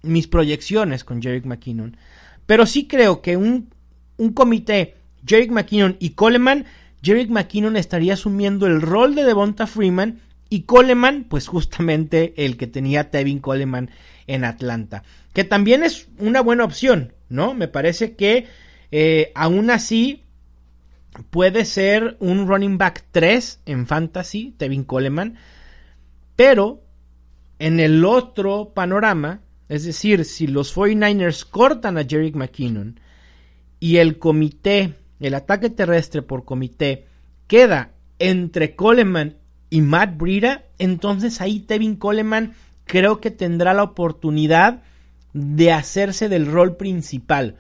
mis 0.02 0.28
proyecciones 0.28 1.04
con 1.04 1.22
Jerick 1.22 1.46
McKinnon. 1.46 1.98
Pero 2.46 2.66
sí 2.66 2.88
creo 2.88 3.22
que 3.22 3.38
un, 3.38 3.70
un 4.18 4.34
comité, 4.34 4.96
Jerick 5.26 5.52
McKinnon 5.52 5.98
y 6.00 6.12
Coleman, 6.12 6.66
Jerick 7.02 7.30
McKinnon 7.30 7.78
estaría 7.78 8.14
asumiendo 8.14 8.66
el 8.68 8.82
rol 8.82 9.16
de 9.16 9.24
Devonta 9.24 9.68
Freeman 9.68 10.22
y 10.50 10.62
Coleman, 10.64 11.26
pues 11.28 11.48
justamente 11.48 12.34
el 12.38 12.58
que 12.58 12.68
tenía 12.68 13.10
Tevin 13.10 13.40
Coleman 13.40 13.90
en 14.28 14.44
Atlanta. 14.44 15.04
Que 15.34 15.44
también 15.44 15.84
es 15.84 16.08
una 16.18 16.42
buena 16.42 16.64
opción, 16.64 17.14
¿no? 17.30 17.54
Me 17.54 17.68
parece 17.68 18.16
que 18.16 18.48
eh, 18.92 19.32
aún 19.36 19.70
así, 19.72 20.24
puede 21.30 21.66
ser 21.66 22.18
un 22.20 22.48
running 22.48 22.78
back 22.78 23.06
3 23.12 23.62
en 23.66 23.88
fantasy, 23.88 24.54
Tevin 24.58 24.84
Coleman, 24.84 25.38
pero 26.36 26.82
en 27.60 27.80
el 27.80 28.04
otro 28.06 28.72
panorama, 28.74 29.42
es 29.70 29.86
decir, 29.86 30.26
si 30.26 30.48
los 30.48 30.76
49ers 30.76 31.46
cortan 31.46 31.98
a 31.98 32.04
Jerick 32.04 32.36
McKinnon 32.36 33.00
y 33.80 33.98
el 33.98 34.20
comité, 34.20 34.94
el 35.20 35.34
ataque 35.34 35.70
terrestre 35.70 36.22
por 36.22 36.46
comité, 36.46 37.06
queda 37.48 37.92
entre 38.20 38.76
Coleman 38.76 39.38
y 39.76 39.82
Matt 39.82 40.16
Breida, 40.16 40.64
entonces 40.80 41.42
ahí 41.42 41.60
Tevin 41.60 41.98
Coleman 41.98 42.54
creo 42.86 43.20
que 43.20 43.30
tendrá 43.30 43.74
la 43.74 43.84
oportunidad 43.84 44.84
de 45.34 45.74
hacerse 45.74 46.30
del 46.30 46.46
rol 46.46 46.78
principal. 46.78 47.58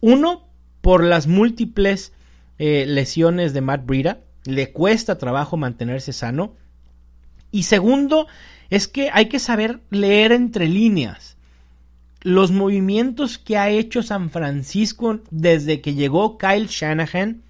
Uno, 0.00 0.48
por 0.80 1.04
las 1.04 1.28
múltiples 1.28 2.14
eh, 2.58 2.84
lesiones 2.88 3.52
de 3.52 3.60
Matt 3.60 3.86
Breida, 3.86 4.18
le 4.44 4.72
cuesta 4.72 5.18
trabajo 5.18 5.56
mantenerse 5.56 6.12
sano. 6.12 6.56
Y 7.52 7.62
segundo, 7.62 8.26
es 8.68 8.88
que 8.88 9.10
hay 9.12 9.26
que 9.26 9.38
saber 9.38 9.78
leer 9.90 10.32
entre 10.32 10.66
líneas. 10.66 11.36
Los 12.22 12.50
movimientos 12.50 13.38
que 13.38 13.56
ha 13.56 13.70
hecho 13.70 14.02
San 14.02 14.30
Francisco 14.30 15.20
desde 15.30 15.80
que 15.80 15.94
llegó 15.94 16.38
Kyle 16.38 16.66
Shanahan, 16.66 17.44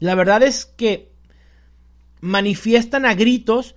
la 0.00 0.16
verdad 0.16 0.42
es 0.42 0.64
que 0.64 1.09
manifiestan 2.20 3.04
a 3.06 3.14
gritos 3.14 3.74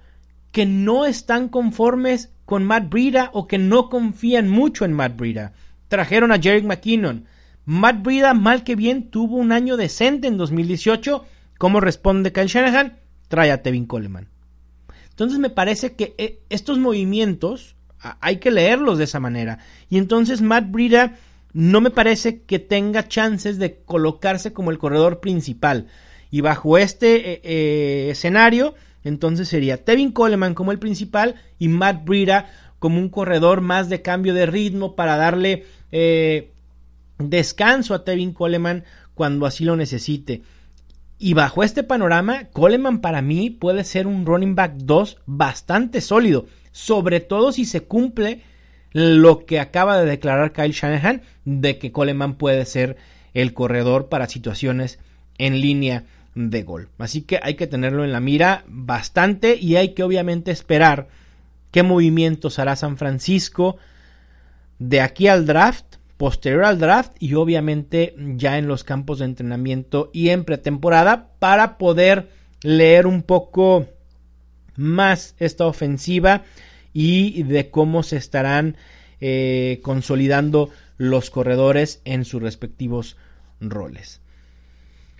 que 0.51 0.65
no 0.65 1.05
están 1.05 1.49
conformes 1.49 2.31
con 2.45 2.63
Matt 2.63 2.89
Breida 2.89 3.29
o 3.33 3.47
que 3.47 3.57
no 3.57 3.89
confían 3.89 4.49
mucho 4.49 4.85
en 4.85 4.93
Matt 4.93 5.17
Breida. 5.17 5.53
Trajeron 5.87 6.31
a 6.31 6.39
Jerry 6.39 6.63
McKinnon, 6.63 7.25
Matt 7.65 8.03
Breida, 8.03 8.33
mal 8.33 8.63
que 8.63 8.75
bien, 8.75 9.09
tuvo 9.09 9.37
un 9.37 9.51
año 9.51 9.77
decente 9.77 10.27
en 10.27 10.37
2018. 10.37 11.25
¿Cómo 11.57 11.79
responde 11.79 12.33
Kyle 12.33 12.47
Shanahan? 12.47 12.99
Trae 13.29 13.51
a 13.51 13.63
Tevin 13.63 13.85
Coleman. 13.85 14.27
Entonces 15.09 15.39
me 15.39 15.49
parece 15.49 15.95
que 15.95 16.13
eh, 16.17 16.41
estos 16.49 16.77
movimientos 16.79 17.75
hay 18.19 18.37
que 18.37 18.51
leerlos 18.51 18.97
de 18.97 19.05
esa 19.05 19.19
manera. 19.19 19.59
Y 19.89 19.97
entonces 19.97 20.41
Matt 20.41 20.69
Breida 20.69 21.15
no 21.53 21.81
me 21.81 21.91
parece 21.91 22.41
que 22.41 22.59
tenga 22.59 23.07
chances 23.07 23.59
de 23.59 23.77
colocarse 23.85 24.51
como 24.51 24.71
el 24.71 24.79
corredor 24.79 25.19
principal. 25.19 25.87
Y 26.33 26.41
bajo 26.41 26.79
este 26.79 27.33
eh, 27.33 27.41
eh, 27.43 28.07
escenario, 28.09 28.73
entonces 29.03 29.47
sería 29.47 29.85
Tevin 29.85 30.11
Coleman 30.11 30.55
como 30.55 30.71
el 30.71 30.79
principal 30.79 31.35
y 31.59 31.67
Matt 31.67 32.05
Breida 32.05 32.49
como 32.79 32.97
un 32.97 33.09
corredor 33.09 33.61
más 33.61 33.87
de 33.87 34.01
cambio 34.01 34.33
de 34.33 34.47
ritmo 34.47 34.95
para 34.95 35.15
darle 35.15 35.67
descanso 37.19 37.93
a 37.93 38.03
Tevin 38.03 38.33
Coleman 38.33 38.83
cuando 39.13 39.45
así 39.45 39.63
lo 39.63 39.75
necesite. 39.75 40.41
Y 41.19 41.35
bajo 41.35 41.63
este 41.63 41.83
panorama, 41.83 42.45
Coleman 42.45 42.99
para 42.99 43.21
mí 43.21 43.51
puede 43.51 43.83
ser 43.83 44.07
un 44.07 44.25
running 44.25 44.55
back 44.55 44.73
2 44.77 45.19
bastante 45.27 46.01
sólido, 46.01 46.47
sobre 46.71 47.19
todo 47.19 47.51
si 47.51 47.65
se 47.65 47.81
cumple 47.81 48.41
lo 48.91 49.45
que 49.45 49.59
acaba 49.59 49.99
de 49.99 50.07
declarar 50.07 50.51
Kyle 50.51 50.71
Shanahan 50.71 51.21
de 51.45 51.77
que 51.77 51.91
Coleman 51.91 52.39
puede 52.39 52.65
ser 52.65 52.97
el 53.35 53.53
corredor 53.53 54.09
para 54.09 54.27
situaciones 54.27 54.97
en 55.37 55.61
línea 55.61 56.05
de 56.35 56.63
gol. 56.63 56.89
Así 56.97 57.21
que 57.21 57.39
hay 57.41 57.55
que 57.55 57.67
tenerlo 57.67 58.03
en 58.03 58.11
la 58.11 58.19
mira 58.19 58.63
bastante 58.67 59.55
y 59.55 59.75
hay 59.75 59.93
que 59.93 60.03
obviamente 60.03 60.51
esperar 60.51 61.07
qué 61.71 61.83
movimientos 61.83 62.59
hará 62.59 62.75
San 62.75 62.97
Francisco 62.97 63.77
de 64.79 65.01
aquí 65.01 65.27
al 65.27 65.45
draft 65.45 65.85
posterior 66.17 66.63
al 66.63 66.79
draft 66.79 67.11
y 67.19 67.33
obviamente 67.33 68.15
ya 68.35 68.57
en 68.57 68.67
los 68.67 68.83
campos 68.83 69.19
de 69.19 69.25
entrenamiento 69.25 70.09
y 70.13 70.29
en 70.29 70.45
pretemporada 70.45 71.29
para 71.39 71.77
poder 71.77 72.29
leer 72.61 73.07
un 73.07 73.23
poco 73.23 73.87
más 74.75 75.35
esta 75.39 75.65
ofensiva 75.65 76.43
y 76.93 77.43
de 77.43 77.69
cómo 77.69 78.03
se 78.03 78.17
estarán 78.17 78.77
eh, 79.19 79.79
consolidando 79.83 80.69
los 80.97 81.29
corredores 81.29 82.01
en 82.05 82.23
sus 82.23 82.41
respectivos 82.41 83.17
roles. 83.59 84.21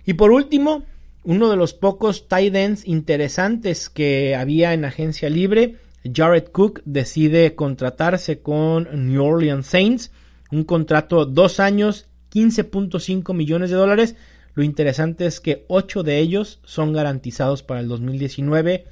Y 0.06 0.14
por 0.14 0.30
último, 0.30 0.84
uno 1.24 1.50
de 1.50 1.56
los 1.56 1.74
pocos 1.74 2.28
tight 2.28 2.54
ends 2.54 2.86
interesantes 2.86 3.88
que 3.88 4.36
había 4.36 4.74
en 4.74 4.84
agencia 4.84 5.28
libre, 5.30 5.78
Jared 6.12 6.44
Cook 6.52 6.82
decide 6.84 7.54
contratarse 7.54 8.40
con 8.40 8.88
New 9.08 9.24
Orleans 9.24 9.66
Saints 9.66 10.12
un 10.50 10.64
contrato 10.64 11.24
dos 11.26 11.58
años, 11.60 12.06
15.5 12.32 13.34
millones 13.34 13.70
de 13.70 13.76
dólares. 13.76 14.16
Lo 14.54 14.62
interesante 14.62 15.26
es 15.26 15.40
que 15.40 15.64
8 15.68 16.02
de 16.02 16.18
ellos 16.18 16.60
son 16.64 16.92
garantizados 16.92 17.62
para 17.62 17.80
el 17.80 17.88
2019. 17.88 18.86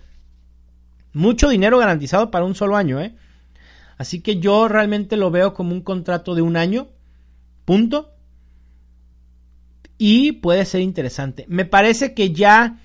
Mucho 1.13 1.51
dinero 1.51 1.79
garantizado 1.79 2.31
para 2.31 2.45
un 2.45 2.55
solo 2.55 2.77
año, 2.77 3.01
¿eh? 3.01 3.15
Así 3.99 4.21
que 4.21 4.41
yo 4.41 4.67
realmente 4.67 5.17
lo 5.17 5.31
veo 5.31 5.55
como 5.55 5.73
un 5.73 5.83
contrato 5.83 6.35
de 6.35 6.43
un 6.43 6.57
año. 6.57 6.89
Punto. 7.65 8.12
Y 10.05 10.33
puede 10.33 10.65
ser 10.65 10.81
interesante. 10.81 11.47
Me 11.47 11.65
parece 11.65 12.13
que 12.13 12.33
ya 12.33 12.81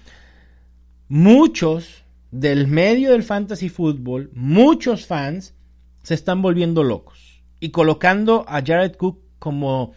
muchos 1.08 2.04
del 2.30 2.68
medio 2.68 3.14
del 3.14 3.24
fantasy 3.24 3.70
fútbol, 3.70 4.30
muchos 4.36 5.08
fans, 5.08 5.56
se 6.04 6.14
están 6.14 6.44
volviendo 6.44 6.84
locos 6.84 7.42
y 7.60 7.72
colocando 7.72 8.46
a 8.48 8.62
Jared 8.64 8.98
Cook 8.98 9.20
como 9.40 9.94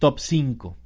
top 0.00 0.18
5. 0.18 0.76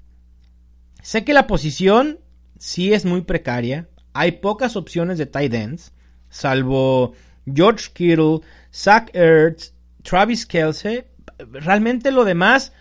Sé 1.00 1.24
que 1.24 1.32
la 1.32 1.46
posición 1.46 2.18
sí 2.58 2.92
es 2.92 3.06
muy 3.06 3.22
precaria, 3.22 3.88
hay 4.12 4.32
pocas 4.32 4.76
opciones 4.76 5.16
de 5.16 5.24
tight 5.24 5.54
ends, 5.54 5.94
salvo 6.28 7.14
George 7.46 7.88
Kittle, 7.94 8.40
Zach 8.70 9.08
Ertz, 9.14 9.72
Travis 10.02 10.44
Kelsey. 10.44 11.04
Realmente 11.38 12.10
lo 12.10 12.26
demás 12.26 12.74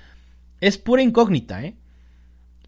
es 0.59 0.77
pura 0.77 1.01
incógnita, 1.01 1.63
¿eh? 1.63 1.77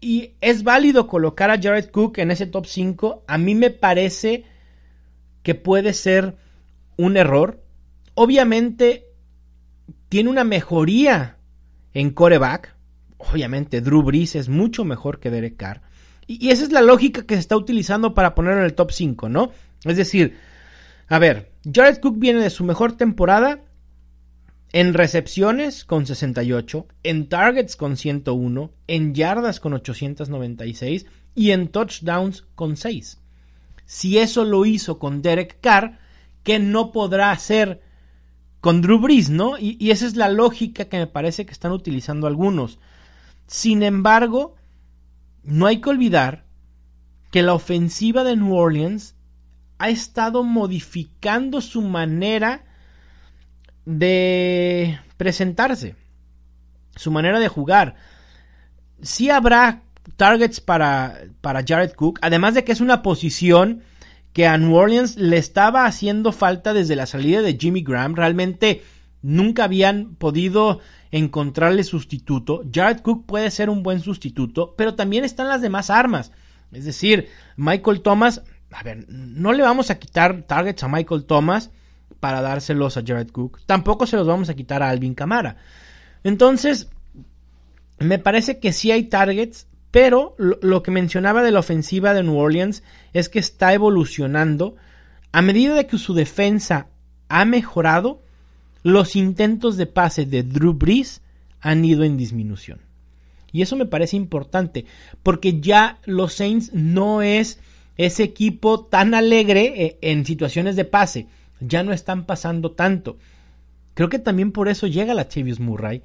Y 0.00 0.32
es 0.40 0.62
válido 0.62 1.06
colocar 1.06 1.50
a 1.50 1.60
Jared 1.60 1.90
Cook 1.90 2.18
en 2.18 2.30
ese 2.30 2.46
top 2.46 2.66
5. 2.66 3.24
A 3.26 3.38
mí 3.38 3.54
me 3.54 3.70
parece 3.70 4.44
que 5.42 5.54
puede 5.54 5.92
ser 5.92 6.36
un 6.96 7.16
error. 7.16 7.62
Obviamente 8.14 9.06
tiene 10.08 10.30
una 10.30 10.44
mejoría 10.44 11.38
en 11.94 12.10
coreback. 12.10 12.74
Obviamente 13.18 13.80
Drew 13.80 14.02
Brees 14.02 14.36
es 14.36 14.48
mucho 14.48 14.84
mejor 14.84 15.18
que 15.18 15.30
Derek 15.30 15.56
Carr. 15.56 15.82
Y, 16.26 16.50
esa 16.50 16.64
es 16.64 16.72
la 16.72 16.82
lógica 16.82 17.24
que 17.24 17.34
se 17.34 17.40
está 17.40 17.56
utilizando 17.56 18.14
para 18.14 18.34
ponerlo 18.34 18.60
en 18.60 18.66
el 18.66 18.74
top 18.74 18.90
5, 18.90 19.28
¿no? 19.28 19.52
Es 19.84 19.96
decir, 19.96 20.36
a 21.08 21.18
ver, 21.18 21.52
Jared 21.72 21.98
Cook 22.00 22.18
viene 22.18 22.40
de 22.40 22.50
su 22.50 22.64
mejor 22.64 22.96
temporada 22.96 23.60
en 24.76 24.92
recepciones 24.92 25.86
con 25.86 26.04
68, 26.04 26.86
en 27.02 27.30
targets 27.30 27.76
con 27.76 27.96
101, 27.96 28.70
en 28.88 29.14
yardas 29.14 29.58
con 29.58 29.72
896 29.72 31.06
y 31.34 31.52
en 31.52 31.68
touchdowns 31.68 32.44
con 32.54 32.76
6. 32.76 33.18
Si 33.86 34.18
eso 34.18 34.44
lo 34.44 34.66
hizo 34.66 34.98
con 34.98 35.22
Derek 35.22 35.62
Carr, 35.62 35.98
¿qué 36.42 36.58
no 36.58 36.92
podrá 36.92 37.30
hacer 37.30 37.80
con 38.60 38.82
Drew 38.82 38.98
Brees, 38.98 39.30
no? 39.30 39.56
Y, 39.56 39.78
y 39.80 39.92
esa 39.92 40.06
es 40.06 40.14
la 40.14 40.28
lógica 40.28 40.84
que 40.84 40.98
me 40.98 41.06
parece 41.06 41.46
que 41.46 41.52
están 41.52 41.72
utilizando 41.72 42.26
algunos. 42.26 42.78
Sin 43.46 43.82
embargo, 43.82 44.56
no 45.42 45.64
hay 45.64 45.80
que 45.80 45.88
olvidar 45.88 46.44
que 47.30 47.40
la 47.40 47.54
ofensiva 47.54 48.24
de 48.24 48.36
New 48.36 48.54
Orleans 48.54 49.14
ha 49.78 49.88
estado 49.88 50.42
modificando 50.42 51.62
su 51.62 51.80
manera 51.80 52.65
de 53.86 54.98
presentarse, 55.16 55.94
su 56.96 57.10
manera 57.10 57.40
de 57.40 57.48
jugar. 57.48 57.94
Sí 59.00 59.30
habrá 59.30 59.82
targets 60.16 60.60
para, 60.60 61.22
para 61.40 61.64
Jared 61.66 61.92
Cook, 61.92 62.18
además 62.20 62.54
de 62.54 62.64
que 62.64 62.72
es 62.72 62.80
una 62.80 63.02
posición 63.02 63.82
que 64.32 64.46
a 64.46 64.58
New 64.58 64.74
Orleans 64.74 65.16
le 65.16 65.38
estaba 65.38 65.86
haciendo 65.86 66.30
falta 66.30 66.74
desde 66.74 66.96
la 66.96 67.06
salida 67.06 67.40
de 67.40 67.56
Jimmy 67.58 67.82
Graham. 67.82 68.14
Realmente 68.14 68.82
nunca 69.22 69.64
habían 69.64 70.16
podido 70.16 70.80
encontrarle 71.10 71.84
sustituto. 71.84 72.62
Jared 72.70 73.00
Cook 73.00 73.24
puede 73.24 73.50
ser 73.50 73.70
un 73.70 73.82
buen 73.82 74.00
sustituto, 74.00 74.74
pero 74.76 74.94
también 74.94 75.24
están 75.24 75.48
las 75.48 75.62
demás 75.62 75.88
armas. 75.88 76.32
Es 76.72 76.84
decir, 76.84 77.28
Michael 77.56 78.02
Thomas, 78.02 78.42
a 78.72 78.82
ver, 78.82 79.06
no 79.08 79.52
le 79.52 79.62
vamos 79.62 79.90
a 79.90 79.98
quitar 79.98 80.42
targets 80.42 80.82
a 80.82 80.88
Michael 80.88 81.24
Thomas 81.24 81.70
para 82.20 82.40
dárselos 82.40 82.96
a 82.96 83.02
Jared 83.06 83.30
Cook. 83.30 83.60
Tampoco 83.66 84.06
se 84.06 84.16
los 84.16 84.26
vamos 84.26 84.48
a 84.48 84.54
quitar 84.54 84.82
a 84.82 84.90
Alvin 84.90 85.14
Kamara. 85.14 85.56
Entonces, 86.24 86.88
me 87.98 88.18
parece 88.18 88.58
que 88.58 88.72
sí 88.72 88.90
hay 88.90 89.04
targets, 89.04 89.68
pero 89.90 90.34
lo, 90.38 90.82
que 90.82 90.90
mencionaba 90.90 91.42
de 91.42 91.50
la 91.50 91.60
ofensiva 91.60 92.14
de 92.14 92.22
New 92.22 92.36
Orleans 92.36 92.82
es 93.12 93.28
que 93.28 93.38
está 93.38 93.72
evolucionando. 93.72 94.76
A 95.32 95.42
medida 95.42 95.84
que 95.84 95.98
su 95.98 96.14
defensa 96.14 96.88
ha 97.28 97.44
mejorado, 97.44 98.22
los 98.82 99.16
intentos 99.16 99.76
de 99.76 99.86
pase 99.86 100.26
de 100.26 100.42
Drew 100.42 100.74
Brees 100.74 101.22
han 101.60 101.84
ido 101.84 102.04
en 102.04 102.16
disminución. 102.16 102.80
Y 103.52 103.62
eso 103.62 103.76
me 103.76 103.86
parece 103.86 104.16
importante, 104.16 104.84
porque 105.22 105.60
ya 105.60 105.98
los 106.04 106.34
Saints 106.34 106.72
no 106.74 107.22
es 107.22 107.58
ese 107.96 108.22
equipo 108.22 108.84
tan 108.84 109.14
alegre 109.14 109.72
eh, 109.76 109.98
en 110.02 110.26
situaciones 110.26 110.76
de 110.76 110.84
pase 110.84 111.26
ya 111.60 111.82
no 111.82 111.92
están 111.92 112.24
pasando 112.24 112.72
tanto. 112.72 113.18
Creo 113.94 114.08
que 114.08 114.18
también 114.18 114.52
por 114.52 114.68
eso 114.68 114.86
llega 114.86 115.14
la 115.14 115.28
Chavius 115.28 115.60
Murray, 115.60 116.02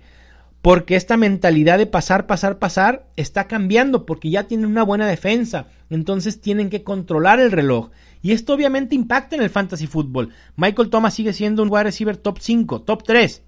porque 0.62 0.96
esta 0.96 1.18
mentalidad 1.18 1.78
de 1.78 1.88
pasar, 1.88 2.28
pasar, 2.28 2.60
pasar 2.60 3.08
está 3.16 3.48
cambiando, 3.48 4.06
porque 4.06 4.30
ya 4.30 4.44
tienen 4.44 4.68
una 4.68 4.84
buena 4.84 5.08
defensa, 5.08 5.68
entonces 5.90 6.40
tienen 6.40 6.70
que 6.70 6.84
controlar 6.84 7.40
el 7.40 7.52
reloj. 7.52 7.90
Y 8.22 8.32
esto 8.32 8.54
obviamente 8.54 8.96
impacta 8.96 9.36
en 9.36 9.42
el 9.42 9.50
fantasy 9.50 9.88
fútbol. 9.88 10.30
Michael 10.56 10.90
Thomas 10.90 11.16
sigue 11.16 11.34
siendo 11.34 11.64
un 11.64 11.70
wide 11.70 11.86
receiver 11.86 12.16
top 12.16 12.38
5, 12.40 12.82
top 12.84 13.04
3. 13.04 13.42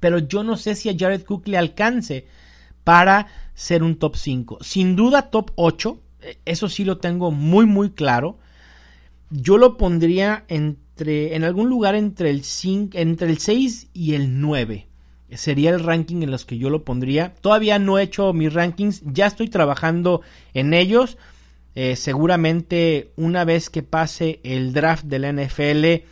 Pero 0.00 0.18
yo 0.18 0.42
no 0.42 0.56
sé 0.56 0.74
si 0.74 0.90
a 0.90 0.94
Jared 0.98 1.22
Cook 1.22 1.46
le 1.46 1.56
alcance 1.56 2.26
para 2.82 3.28
ser 3.54 3.82
un 3.82 3.96
top 3.96 4.16
5. 4.16 4.58
Sin 4.60 4.96
duda 4.96 5.30
top 5.30 5.52
8, 5.54 6.00
e, 6.20 6.38
eso 6.44 6.68
sí 6.68 6.84
lo 6.84 6.98
tengo 6.98 7.30
muy 7.30 7.64
muy 7.64 7.90
claro 7.90 8.38
yo 9.30 9.58
lo 9.58 9.76
pondría 9.76 10.44
entre, 10.48 11.34
en 11.34 11.44
algún 11.44 11.68
lugar 11.68 11.94
entre 11.94 12.30
el, 12.30 12.42
entre 12.92 13.30
el 13.30 13.38
6 13.38 13.88
y 13.92 14.14
el 14.14 14.40
9. 14.40 14.86
Sería 15.30 15.70
el 15.70 15.80
ranking 15.80 16.22
en 16.22 16.30
los 16.30 16.44
que 16.44 16.58
yo 16.58 16.70
lo 16.70 16.84
pondría. 16.84 17.34
Todavía 17.40 17.78
no 17.78 17.98
he 17.98 18.04
hecho 18.04 18.32
mis 18.32 18.52
rankings, 18.52 19.02
ya 19.04 19.26
estoy 19.26 19.48
trabajando 19.48 20.20
en 20.52 20.74
ellos. 20.74 21.18
Eh, 21.74 21.96
seguramente 21.96 23.10
una 23.16 23.44
vez 23.44 23.68
que 23.68 23.82
pase 23.82 24.40
el 24.44 24.72
draft 24.72 25.06
de 25.06 25.18
la 25.18 25.32
NFL 25.32 26.06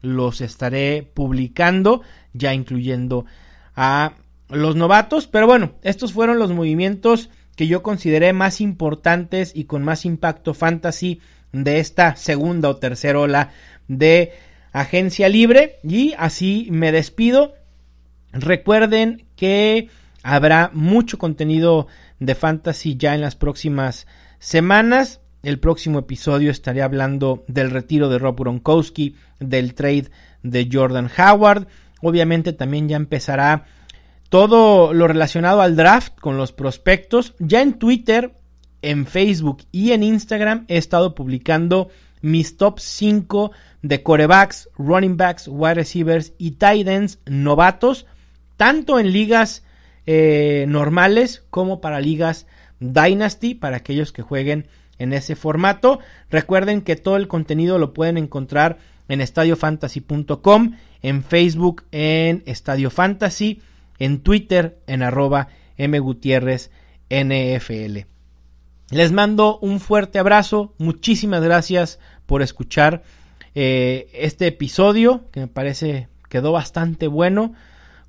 los 0.00 0.40
estaré 0.40 1.02
publicando, 1.02 2.02
ya 2.32 2.54
incluyendo 2.54 3.26
a 3.74 4.12
los 4.48 4.76
novatos. 4.76 5.26
Pero 5.26 5.46
bueno, 5.46 5.72
estos 5.82 6.12
fueron 6.12 6.38
los 6.38 6.52
movimientos 6.52 7.30
que 7.56 7.66
yo 7.66 7.82
consideré 7.82 8.32
más 8.32 8.60
importantes 8.60 9.52
y 9.54 9.64
con 9.64 9.82
más 9.82 10.04
impacto 10.04 10.54
fantasy 10.54 11.20
de 11.52 11.78
esta 11.80 12.16
segunda 12.16 12.68
o 12.68 12.76
tercera 12.76 13.18
ola 13.18 13.50
de 13.86 14.32
agencia 14.72 15.28
libre. 15.28 15.76
Y 15.82 16.14
así 16.18 16.68
me 16.70 16.92
despido. 16.92 17.54
Recuerden 18.32 19.26
que 19.36 19.88
habrá 20.22 20.70
mucho 20.72 21.18
contenido 21.18 21.86
de 22.18 22.34
fantasy 22.34 22.96
ya 22.96 23.14
en 23.14 23.20
las 23.20 23.36
próximas 23.36 24.06
semanas. 24.38 25.20
El 25.42 25.60
próximo 25.60 26.00
episodio 26.00 26.50
estaré 26.50 26.82
hablando 26.82 27.44
del 27.46 27.70
retiro 27.70 28.08
de 28.08 28.18
Rob 28.18 28.40
Gronkowski, 28.40 29.14
del 29.38 29.74
trade 29.74 30.10
de 30.42 30.68
Jordan 30.70 31.08
Howard. 31.16 31.68
Obviamente 32.02 32.52
también 32.52 32.88
ya 32.88 32.96
empezará 32.96 33.66
todo 34.28 34.92
lo 34.92 35.08
relacionado 35.08 35.62
al 35.62 35.76
draft 35.76 36.18
con 36.20 36.36
los 36.36 36.52
prospectos. 36.52 37.34
Ya 37.38 37.62
en 37.62 37.78
Twitter 37.78 38.34
en 38.82 39.06
Facebook 39.06 39.64
y 39.72 39.92
en 39.92 40.02
Instagram 40.02 40.64
he 40.68 40.76
estado 40.76 41.14
publicando 41.14 41.88
mis 42.20 42.56
top 42.56 42.80
5 42.80 43.52
de 43.82 44.02
corebacks, 44.02 44.68
running 44.76 45.16
backs, 45.16 45.48
wide 45.48 45.74
receivers 45.74 46.32
y 46.38 46.52
tight 46.52 46.88
ends 46.88 47.20
novatos, 47.26 48.06
tanto 48.56 48.98
en 48.98 49.12
ligas 49.12 49.62
eh, 50.06 50.66
normales 50.68 51.44
como 51.50 51.80
para 51.80 52.00
ligas 52.00 52.46
Dynasty, 52.80 53.54
para 53.54 53.76
aquellos 53.76 54.12
que 54.12 54.22
jueguen 54.22 54.68
en 54.98 55.12
ese 55.12 55.36
formato. 55.36 56.00
Recuerden 56.30 56.82
que 56.82 56.96
todo 56.96 57.16
el 57.16 57.28
contenido 57.28 57.78
lo 57.78 57.94
pueden 57.94 58.18
encontrar 58.18 58.78
en 59.08 59.20
estadiofantasy.com, 59.20 60.72
en 61.02 61.22
Facebook 61.22 61.84
en 61.92 62.42
Estadio 62.46 62.90
Fantasy, 62.90 63.62
en 63.98 64.20
Twitter 64.20 64.78
en 64.86 65.02
arroba 65.02 65.48
mgutierrez 65.78 66.70
NFL. 67.10 68.17
Les 68.90 69.12
mando 69.12 69.58
un 69.58 69.80
fuerte 69.80 70.18
abrazo, 70.18 70.72
muchísimas 70.78 71.42
gracias 71.42 71.98
por 72.24 72.40
escuchar 72.40 73.02
eh, 73.54 74.08
este 74.14 74.46
episodio 74.46 75.24
que 75.30 75.40
me 75.40 75.46
parece 75.46 76.08
quedó 76.30 76.52
bastante 76.52 77.06
bueno. 77.06 77.54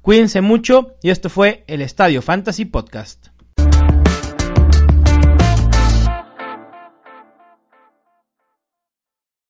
Cuídense 0.01 0.39
mucho 0.41 0.95
y 1.01 1.09
esto 1.09 1.29
fue 1.29 1.63
el 1.67 1.81
Estadio 1.81 2.21
Fantasy 2.21 2.63
Podcast. 2.65 3.27